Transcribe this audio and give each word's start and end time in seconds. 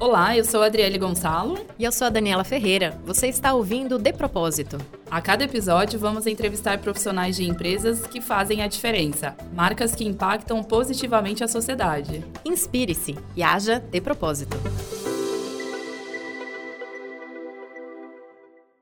Olá, 0.00 0.36
eu 0.36 0.44
sou 0.44 0.62
a 0.62 0.66
Adriele 0.66 0.96
Gonçalo. 0.96 1.58
E 1.78 1.84
eu 1.84 1.92
sou 1.92 2.06
a 2.06 2.10
Daniela 2.10 2.44
Ferreira. 2.44 2.98
Você 3.04 3.26
está 3.26 3.52
ouvindo 3.52 3.98
De 3.98 4.12
Propósito. 4.12 4.78
A 5.10 5.20
cada 5.20 5.44
episódio, 5.44 5.98
vamos 5.98 6.26
entrevistar 6.26 6.78
profissionais 6.78 7.36
de 7.36 7.48
empresas 7.48 8.06
que 8.06 8.20
fazem 8.20 8.62
a 8.62 8.66
diferença, 8.66 9.36
marcas 9.52 9.94
que 9.94 10.04
impactam 10.04 10.62
positivamente 10.62 11.44
a 11.44 11.48
sociedade. 11.48 12.24
Inspire-se 12.44 13.16
e 13.36 13.42
haja 13.42 13.80
de 13.80 14.00
propósito. 14.00 14.56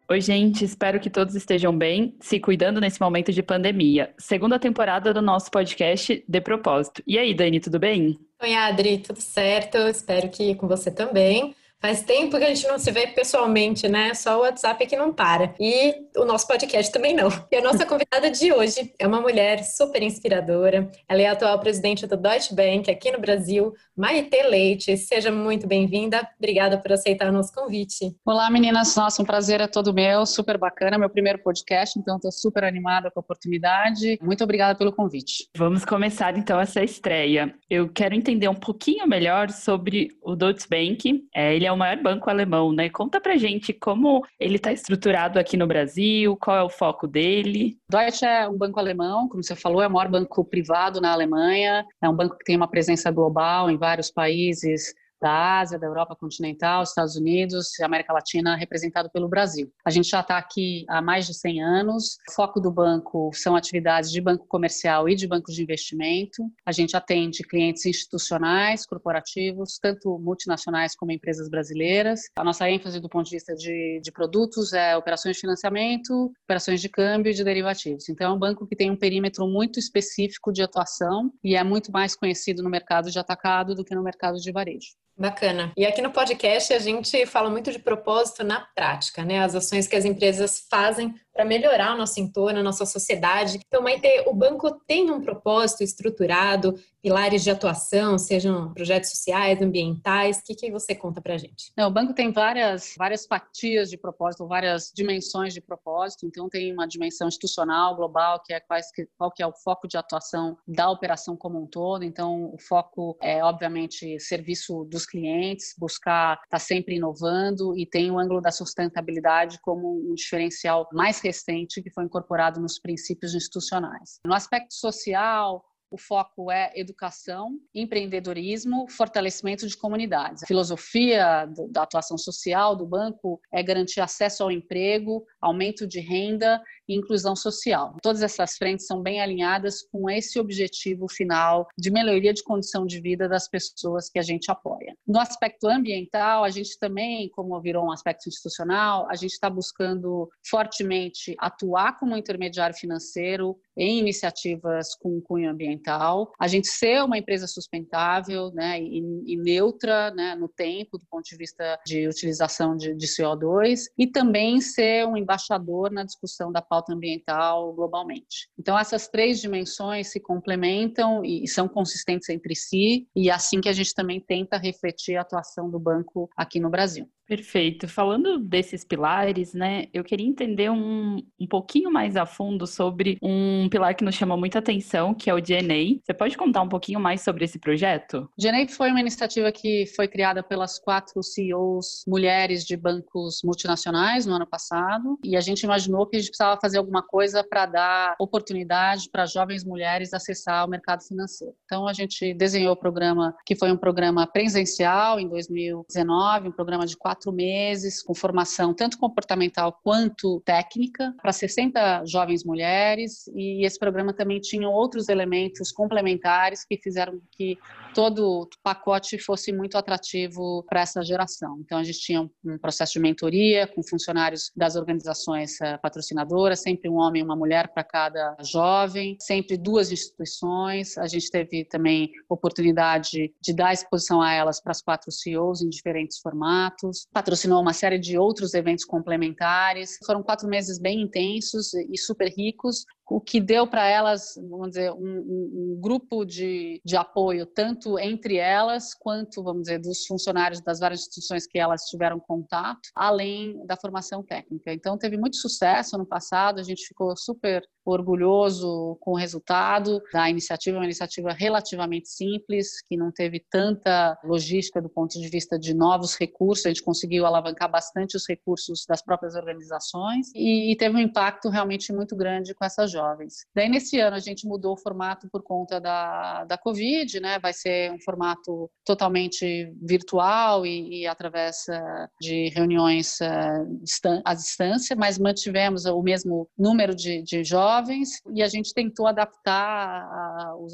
Oi, 0.09 0.21
gente, 0.21 0.65
espero 0.65 1.01
que 1.01 1.11
todos 1.11 1.35
estejam 1.35 1.77
bem, 1.77 2.15
se 2.21 2.39
cuidando 2.39 2.81
nesse 2.81 3.01
momento 3.01 3.33
de 3.33 3.43
pandemia. 3.43 4.15
Segunda 4.17 4.57
temporada 4.57 5.13
do 5.13 5.21
nosso 5.21 5.51
podcast 5.51 6.25
De 6.29 6.41
Propósito. 6.41 7.03
E 7.05 7.19
aí, 7.19 7.35
Dani, 7.35 7.59
tudo 7.59 7.81
bem? 7.81 8.17
Oi, 8.41 8.55
Adri, 8.55 8.99
tudo 8.99 9.21
certo? 9.21 9.79
Espero 9.79 10.29
que 10.29 10.55
com 10.55 10.69
você 10.69 10.93
também. 10.93 11.57
Faz 11.87 12.03
tempo 12.03 12.37
que 12.37 12.43
a 12.43 12.53
gente 12.53 12.67
não 12.67 12.81
se 12.81 12.91
vê 12.91 13.07
pessoalmente, 13.07 13.87
né? 13.87 14.13
Só 14.13 14.39
o 14.39 14.41
WhatsApp 14.41 14.85
que 14.89 14.97
não 14.97 15.13
para. 15.13 15.55
E 15.61 15.95
o 16.17 16.25
nosso 16.25 16.45
podcast 16.49 16.91
também 16.91 17.15
não. 17.15 17.29
E 17.49 17.55
a 17.55 17.63
nossa 17.63 17.87
convidada 17.87 18.29
de 18.29 18.53
hoje 18.53 18.93
é 18.99 19.07
uma 19.07 19.21
mulher 19.21 19.63
super 19.63 20.03
inspiradora. 20.03 20.91
Ela 21.09 21.23
é 21.23 21.27
a 21.29 21.33
atual 21.33 21.57
presidente 21.61 22.05
do 22.05 22.17
Deutsche 22.17 22.53
Bank 22.53 22.91
aqui 22.91 23.13
no 23.13 23.21
Brasil, 23.21 23.73
Maite 23.97 24.43
Leite. 24.43 24.97
Seja 24.97 25.31
muito 25.31 25.69
bem-vinda. 25.69 26.29
Obrigada 26.37 26.77
por 26.77 26.93
aceitar 26.93 27.29
o 27.29 27.33
nosso 27.33 27.55
convite. 27.55 28.17
Olá, 28.25 28.51
meninas. 28.51 28.97
Nossa, 28.97 29.23
um 29.23 29.25
prazer 29.25 29.61
é 29.61 29.69
todo 29.69 29.95
meu. 29.95 30.27
Super 30.27 30.59
bacana. 30.59 30.99
Meu 30.99 31.09
primeiro 31.09 31.39
podcast, 31.39 31.97
então 31.97 32.17
estou 32.17 32.33
super 32.33 32.65
animada 32.65 33.13
com 33.13 33.21
a 33.21 33.23
oportunidade. 33.23 34.19
Muito 34.21 34.43
obrigada 34.43 34.77
pelo 34.77 34.93
convite. 34.93 35.49
Vamos 35.57 35.85
começar 35.85 36.37
então 36.37 36.59
essa 36.59 36.83
estreia. 36.83 37.55
Eu 37.71 37.89
quero 37.89 38.13
entender 38.13 38.49
um 38.49 38.57
pouquinho 38.57 39.07
melhor 39.07 39.51
sobre 39.51 40.09
o 40.21 40.35
Deutsche 40.35 40.67
Bank. 40.69 41.25
É, 41.33 41.55
ele 41.55 41.65
é 41.65 41.76
o 41.77 41.79
maior 41.79 42.03
banco 42.03 42.29
alemão, 42.29 42.73
né? 42.73 42.89
Conta 42.89 43.21
pra 43.21 43.37
gente 43.37 43.73
como 43.73 44.25
ele 44.41 44.57
está 44.57 44.73
estruturado 44.73 45.39
aqui 45.39 45.57
no 45.57 45.67
Brasil, 45.67 46.37
qual 46.37 46.57
é 46.57 46.63
o 46.63 46.71
foco 46.71 47.07
dele. 47.07 47.77
Deutsche 47.89 48.25
é 48.25 48.49
um 48.49 48.57
banco 48.57 48.81
alemão, 48.81 49.29
como 49.29 49.43
você 49.43 49.55
falou, 49.55 49.83
é 49.83 49.87
o 49.87 49.91
maior 49.91 50.11
banco 50.11 50.45
privado 50.45 51.01
na 51.01 51.13
Alemanha, 51.13 51.87
é 52.03 52.09
um 52.09 52.17
banco 52.17 52.37
que 52.37 52.45
tem 52.45 52.57
uma 52.57 52.69
presença 52.69 53.11
global 53.11 53.71
em 53.71 53.77
vários 53.77 54.11
países 54.11 54.95
da 55.27 55.59
Ásia, 55.59 55.77
da 55.77 55.89
Europa 55.89 56.15
continental, 56.15 56.85
Estados 56.85 57.17
Unidos 57.17 57.77
e 57.81 57.83
América 57.83 58.13
Latina, 58.13 58.55
representado 58.55 59.11
pelo 59.11 59.29
Brasil. 59.29 59.73
A 59.85 59.91
gente 59.91 60.09
já 60.09 60.21
está 60.21 60.39
aqui 60.39 60.85
há 60.89 61.03
mais 61.03 61.27
de 61.27 61.35
100 61.35 61.65
anos. 61.65 62.17
O 62.31 62.33
foco 62.33 62.61
do 62.61 62.71
banco 62.71 63.33
são 63.35 63.57
atividades 63.57 64.13
de 64.13 64.21
banco 64.21 64.47
comercial 64.47 65.09
e 65.09 65.17
de 65.17 65.27
banco 65.27 65.51
de 65.51 65.61
investimento. 65.61 66.45
A 66.65 66.71
gente 66.71 66.97
atende 66.97 67.43
clientes 67.43 67.85
institucionais, 67.85 68.87
corporativos, 68.87 69.81
tanto 69.83 70.17
multinacionais 70.17 70.95
como 70.95 71.11
empresas 71.11 71.49
brasileiras. 71.49 72.21
A 72.37 72.45
nossa 72.45 72.71
ênfase 72.71 73.01
do 73.01 73.09
ponto 73.09 73.25
de 73.25 73.35
vista 73.35 73.53
de, 73.57 74.01
de 74.01 74.13
produtos 74.13 74.73
é 74.73 74.97
operações 74.97 75.35
de 75.35 75.41
financiamento, 75.41 76.31
operações 76.45 76.81
de 76.81 76.89
câmbio 76.89 77.33
e 77.33 77.35
de 77.35 77.43
derivativos. 77.43 78.09
Então, 78.09 78.31
é 78.31 78.33
um 78.33 78.39
banco 78.39 78.65
que 78.65 78.77
tem 78.77 78.93
um 78.93 78.97
perímetro 78.97 79.45
muito 79.49 79.81
específico 79.81 80.53
de 80.53 80.63
atuação 80.63 81.33
e 81.43 81.57
é 81.57 81.65
muito 81.65 81.91
mais 81.91 82.15
conhecido 82.15 82.63
no 82.63 82.71
mercado 82.71 83.11
de 83.11 83.19
atacado 83.19 83.75
do 83.75 83.85
que 83.85 83.93
no 83.93 84.05
mercado 84.05 84.37
de 84.37 84.53
varejo. 84.53 84.95
Bacana. 85.19 85.73
E 85.77 85.87
aqui 85.87 86.03
no 86.03 86.13
podcast 86.13 86.75
a 86.75 86.79
gente 86.79 87.25
fala 87.25 87.49
muito 87.49 87.73
de 87.73 87.79
propósito 87.79 88.45
na 88.45 88.61
prática, 88.61 89.25
né? 89.25 89.43
As 89.43 89.55
ações 89.55 89.89
que 89.89 89.97
as 89.97 90.05
empresas 90.05 90.67
fazem 90.69 91.15
para 91.37 91.45
melhorar 91.45 91.95
o 91.95 91.99
nosso 91.99 92.19
entorno, 92.19 92.61
a 92.61 92.63
nossa 92.63 92.87
sociedade. 92.87 93.61
Então, 93.67 93.83
Maite, 93.83 94.09
o 94.27 94.35
banco 94.35 94.73
tem 94.87 95.11
um 95.11 95.21
propósito 95.21 95.85
estruturado, 95.85 96.75
pilares 97.03 97.45
de 97.45 97.51
atuação, 97.51 98.19
sejam 98.19 98.73
projetos 98.73 99.11
sociais, 99.11 99.61
ambientais. 99.61 100.39
O 100.39 100.43
que, 100.45 100.55
que 100.55 100.71
você 100.73 100.95
conta 100.95 101.21
para 101.21 101.35
a 101.35 101.39
gente? 101.39 101.73
Não, 101.77 101.89
o 101.89 101.93
banco 101.93 102.15
tem 102.15 102.33
várias, 102.33 102.95
várias 102.97 103.27
fatias 103.27 103.91
de 103.91 103.99
propósito, 103.99 104.47
várias 104.49 104.91
dimensões 104.95 105.53
de 105.53 105.61
propósito. 105.61 106.27
Então, 106.27 106.49
tem 106.49 106.73
uma 106.73 106.89
dimensão 106.89 107.29
institucional, 107.29 107.95
global, 107.95 108.43
que 108.43 108.55
é 108.55 108.59
quais, 108.59 108.87
qual 109.19 109.31
que 109.31 109.43
é 109.43 109.47
o 109.47 109.53
foco 109.53 109.87
de 109.87 109.99
atuação 109.99 110.57
da 110.67 110.91
operação 110.91 111.37
como 111.37 111.63
um 111.63 111.67
todo. 111.67 112.03
Então, 112.03 112.51
o 112.53 112.59
foco 112.59 113.17
é, 113.21 113.45
obviamente, 113.45 114.19
serviço 114.19 114.85
dos 114.85 115.05
clientes, 115.05 115.75
buscar 115.79 116.35
estar 116.35 116.49
tá 116.49 116.59
sempre 116.59 116.97
inovando 116.97 117.77
e 117.77 117.85
tem 117.85 118.11
o 118.11 118.19
ângulo 118.19 118.41
da 118.41 118.51
sustentabilidade 118.51 119.61
como 119.61 120.11
um 120.11 120.15
diferencial 120.15 120.89
mais 120.93 121.21
recente 121.27 121.83
que 121.83 121.91
foi 121.91 122.05
incorporado 122.05 122.61
nos 122.61 122.79
princípios 122.79 123.35
institucionais. 123.35 124.21
No 124.25 124.35
aspecto 124.35 124.75
social, 124.75 125.65
o 125.91 125.99
foco 125.99 126.51
é 126.51 126.73
educação, 126.75 127.59
empreendedorismo, 127.75 128.87
fortalecimento 128.91 129.67
de 129.67 129.77
comunidades. 129.77 130.43
A 130.43 130.47
filosofia 130.47 131.49
da 131.71 131.83
atuação 131.83 132.19
social 132.19 132.75
do 132.77 132.87
banco 132.87 133.41
é 133.53 133.63
garantir 133.63 134.01
acesso 134.01 134.43
ao 134.43 134.51
emprego, 134.51 135.25
aumento 135.41 135.87
de 135.87 136.01
renda 136.01 136.61
e 136.89 136.95
inclusão 136.95 137.35
social. 137.35 137.97
Todas 138.03 138.23
essas 138.23 138.57
frentes 138.57 138.87
são 138.87 139.03
bem 139.03 139.21
alinhadas 139.21 139.83
com 139.83 140.09
esse 140.09 140.39
objetivo 140.39 141.09
final 141.09 141.69
de 141.77 141.91
melhoria 141.91 142.33
de 142.33 142.43
condição 142.43 142.87
de 142.87 143.01
vida 143.01 143.29
das 143.29 143.49
pessoas 143.49 144.09
que 144.09 144.19
a 144.19 144.23
gente 144.23 144.51
apoia. 144.51 144.95
No 145.07 145.19
aspecto 145.19 145.69
ambiental, 145.69 146.45
a 146.45 146.51
gente 146.51 146.79
também, 146.79 147.29
como 147.31 147.61
virou 147.61 147.87
um 147.87 147.93
aspecto 147.93 148.29
institucional, 148.29 149.07
a 149.11 149.15
gente 149.15 149.33
está 149.33 149.51
buscando 149.51 150.29
fortemente 150.49 151.35
atuar 151.39 151.99
como 151.99 152.17
intermediário 152.17 152.77
financeiro 152.77 153.59
em 153.77 153.99
iniciativas 153.99 154.95
com 154.95 155.21
cunho 155.21 155.51
ambiental, 155.51 156.33
a 156.39 156.49
gente 156.49 156.69
ser 156.69 157.03
uma 157.05 157.19
empresa 157.19 157.47
sustentável 157.47 158.51
né, 158.53 158.81
e, 158.81 159.03
e 159.27 159.37
neutra 159.37 160.11
né, 160.13 160.35
no 160.35 160.49
tempo, 160.49 160.99
do 160.99 161.05
ponto 161.11 161.25
de 161.25 161.37
vista 161.37 161.79
de 161.85 162.09
utilização 162.09 162.77
de, 162.77 162.95
de 162.95 163.07
CO2, 163.07 163.81
e 163.99 164.07
também 164.07 164.61
ser 164.61 165.07
um 165.07 165.17
embaixador 165.17 165.91
na 165.91 166.05
discussão 166.05 166.51
da 166.51 166.63
pauta 166.63 166.76
ambiental 166.91 167.73
globalmente. 167.73 168.49
Então, 168.59 168.79
essas 168.79 169.09
três 169.09 169.41
dimensões 169.41 170.09
se 170.09 170.21
complementam 170.21 171.25
e 171.25 171.47
são 171.49 171.69
consistentes 171.69 172.29
entre 172.29 172.55
si, 172.55 173.07
e 173.15 173.31
é 173.31 173.33
assim 173.33 173.61
que 173.61 173.69
a 173.69 173.73
gente 173.73 173.95
também 173.95 174.21
tenta 174.21 174.57
refletir 174.57 175.17
a 175.17 175.23
atuação 175.23 175.71
do 175.71 175.79
banco 175.79 176.29
aqui 176.37 176.61
no 176.61 176.71
Brasil. 176.71 177.09
Perfeito. 177.27 177.89
Falando 177.89 178.39
desses 178.39 178.85
pilares, 178.85 179.53
né, 179.53 179.87
eu 179.93 180.05
queria 180.05 180.27
entender 180.27 180.71
um, 180.71 181.17
um 181.41 181.47
pouquinho 181.47 181.91
mais 181.91 182.17
a 182.17 182.25
fundo 182.25 182.67
sobre 182.67 183.19
um 183.21 183.69
pilar 183.69 183.97
que 183.97 184.05
nos 184.05 184.15
chama 184.15 184.37
muita 184.37 184.61
atenção, 184.61 185.13
que 185.13 185.29
é 185.29 185.35
o 185.35 185.41
DNA. 185.41 186.01
Você 186.05 186.15
pode 186.15 186.37
contar 186.37 186.63
um 186.63 186.69
pouquinho 186.69 187.01
mais 187.01 187.23
sobre 187.23 187.45
esse 187.45 187.59
projeto? 187.59 188.31
DNA 188.39 188.69
foi 188.69 188.91
uma 188.91 189.01
iniciativa 189.01 189.51
que 189.51 189.87
foi 189.97 190.07
criada 190.07 190.43
pelas 190.43 190.79
quatro 190.79 191.21
CEOs 191.21 192.05
mulheres 192.07 192.65
de 192.65 192.77
bancos 192.77 193.41
multinacionais 193.45 194.25
no 194.25 194.35
ano 194.35 194.47
passado, 194.47 195.19
e 195.25 195.37
a 195.37 195.41
gente 195.41 195.63
imaginou 195.63 196.07
que 196.07 196.17
a 196.17 196.21
gente 196.21 196.29
precisava 196.29 196.61
fazer 196.61 196.79
alguma 196.79 197.03
coisa 197.03 197.43
para 197.43 197.67
dar 197.67 198.15
oportunidade 198.21 199.11
para 199.11 199.27
jovens 199.27 199.65
mulheres 199.65 200.15
acessar 200.15 200.65
o 200.65 200.71
mercado 200.71 201.03
financeiro. 201.03 201.55
Então, 201.65 201.89
a 201.89 201.93
gente 201.93 202.33
desenhou 202.35 202.73
o 202.73 202.77
programa, 202.77 203.35
que 203.45 203.57
foi 203.57 203.73
um 203.73 203.77
programa 203.77 204.27
presencial 204.27 205.19
em 205.19 205.29
2019, 205.29 206.49
um 206.49 206.53
programa 206.53 206.87
de 206.87 206.97
quatro 206.97 207.16
quatro 207.17 207.33
meses, 207.33 208.03
com 208.03 208.15
formação 208.15 208.75
tanto 208.75 208.99
comportamental 208.99 209.81
quanto 209.83 210.41
técnica, 210.45 211.15
para 211.21 211.33
60 211.33 212.05
jovens 212.05 212.45
mulheres, 212.45 213.27
e 213.35 213.65
esse 213.65 213.79
programa 213.79 214.13
também 214.13 214.39
tinha 214.39 214.69
outros 214.69 215.09
elementos 215.09 215.73
complementares 215.73 216.65
que 216.65 216.77
fizeram 216.77 217.21
que 217.31 217.59
todo 217.95 218.43
o 218.43 218.49
pacote 218.63 219.19
fosse 219.19 219.53
muito 219.53 219.79
atrativo 219.79 220.63
para 220.69 220.81
essa 220.81 221.03
geração. 221.03 221.59
Então, 221.61 221.79
a 221.79 221.85
gente 221.85 221.99
tinha 222.01 222.23
um 222.45 222.59
processo 222.59 222.93
de 222.95 223.01
mentoria 223.01 223.67
com 223.67 223.83
funcionários 223.83 224.53
das 224.55 224.77
organizações 224.77 225.59
eh, 225.61 225.79
patrocinadoras, 225.79 226.61
sempre 226.61 226.91
um 226.91 226.97
homem 226.97 227.23
e 227.23 227.25
uma 227.25 227.37
mulher 227.37 227.73
para 227.73 227.83
cada 227.83 228.37
jovem, 228.43 229.17
sempre 229.21 229.57
duas 229.57 229.91
instituições. 229.91 230.99
A 230.99 231.07
gente 231.07 231.31
teve 231.31 231.65
também 231.65 232.11
oportunidade 232.29 233.33
de 233.41 233.55
dar 233.55 233.73
exposição 233.73 234.21
a 234.21 234.33
elas 234.33 234.61
para 234.61 234.73
as 234.73 234.83
quatro 234.83 235.11
CEOs 235.11 235.63
em 235.63 235.69
diferentes 235.71 236.19
formatos. 236.19 237.06
Patrocinou 237.13 237.61
uma 237.61 237.73
série 237.73 237.99
de 237.99 238.19
outros 238.19 238.55
eventos 238.55 238.85
complementares. 238.85 239.99
Foram 240.05 240.23
quatro 240.23 240.49
meses 240.49 240.79
bem 240.79 241.03
intensos 241.03 241.73
e 241.75 241.97
super 241.97 242.29
ricos, 242.29 242.85
o 243.09 243.21
que 243.21 243.41
deu 243.41 243.67
para 243.67 243.87
elas, 243.87 244.35
vamos 244.49 244.71
dizer, 244.71 244.93
um, 244.93 244.97
um, 244.99 245.77
um, 245.77 245.81
grupo 245.81 246.25
de, 246.25 246.81
de 246.85 246.97
apoio, 246.97 247.47
tanto 247.47 247.99
entre 247.99 248.37
elas, 248.37 248.95
quanto, 248.95 249.43
vamos 249.43 249.63
dizer, 249.63 249.79
dos 249.79 250.07
funcionários 250.07 250.61
das 250.61 250.81
várias 250.81 251.01
instituições 251.01 251.47
que 251.47 251.59
elas 251.59 251.83
tiveram 251.83 252.19
contato, 252.19 252.89
além 252.95 253.65
da 253.65 253.77
formação 253.77 254.23
técnica. 254.23 254.73
Então, 254.73 254.99
teve 254.99 255.17
muito 255.17 255.37
sucesso 255.37 255.97
no 255.97 256.05
passado, 256.05 256.59
a 256.59 256.65
gente 256.65 256.87
ficou 256.87 257.17
super 257.17 257.63
orgulhoso 257.85 258.99
com 259.01 259.13
o 259.13 259.17
resultado 259.17 260.03
da 260.13 260.29
iniciativa, 260.29 260.77
uma 260.77 260.85
iniciativa 260.85 261.33
relativamente 261.33 262.09
simples, 262.09 262.83
que 262.83 262.97
não 262.97 263.13
teve 263.13 263.45
tanta 263.49 264.19
logística 264.25 264.83
do 264.83 264.89
ponto 264.89 265.21
de 265.21 265.29
vista 265.29 265.57
de 265.57 265.73
novos 265.73 266.17
recursos, 266.17 266.67
a 266.67 266.71
gente 266.71 266.83
conseguiu 266.83 267.25
alavancar 267.25 267.71
bastante 267.71 268.17
os 268.17 268.27
recursos 268.29 268.85
das 268.89 269.01
próprias 269.01 269.37
organizações 269.37 270.33
e, 270.35 270.73
e 270.73 270.77
teve 270.77 270.97
um 270.97 271.01
impacto 271.01 271.49
realmente 271.49 271.93
muito 271.93 272.17
grande 272.17 272.55
com 272.55 272.65
essa 272.65 272.89
jovens. 272.97 273.47
Daí, 273.55 273.69
nesse 273.69 274.01
ano, 274.01 274.17
a 274.17 274.21
gente 274.21 274.47
mudou 274.47 274.73
o 274.73 274.79
formato 274.79 275.29
por 275.31 275.43
conta 275.43 275.79
da, 275.79 276.45
da 276.45 276.57
Covid, 276.57 277.21
né? 277.21 277.39
Vai 277.39 277.53
ser 277.53 277.93
um 277.93 278.01
formato 278.01 278.71
totalmente 278.85 279.71
virtual 279.83 280.65
e, 280.65 281.03
e 281.03 281.07
através 281.07 281.65
uh, 281.69 282.09
de 282.21 282.49
reuniões 282.49 283.19
uh, 283.21 284.23
à 284.25 284.35
distância, 284.35 284.97
mas 284.97 285.19
mantivemos 285.19 285.85
o 285.85 286.03
mesmo 286.03 286.49
número 286.59 286.95
de, 286.95 287.23
de 287.23 287.45
jovens 287.45 288.21
e 288.35 288.43
a 288.43 288.49
gente 288.49 288.73
tentou 288.73 289.07
adaptar 289.07 290.09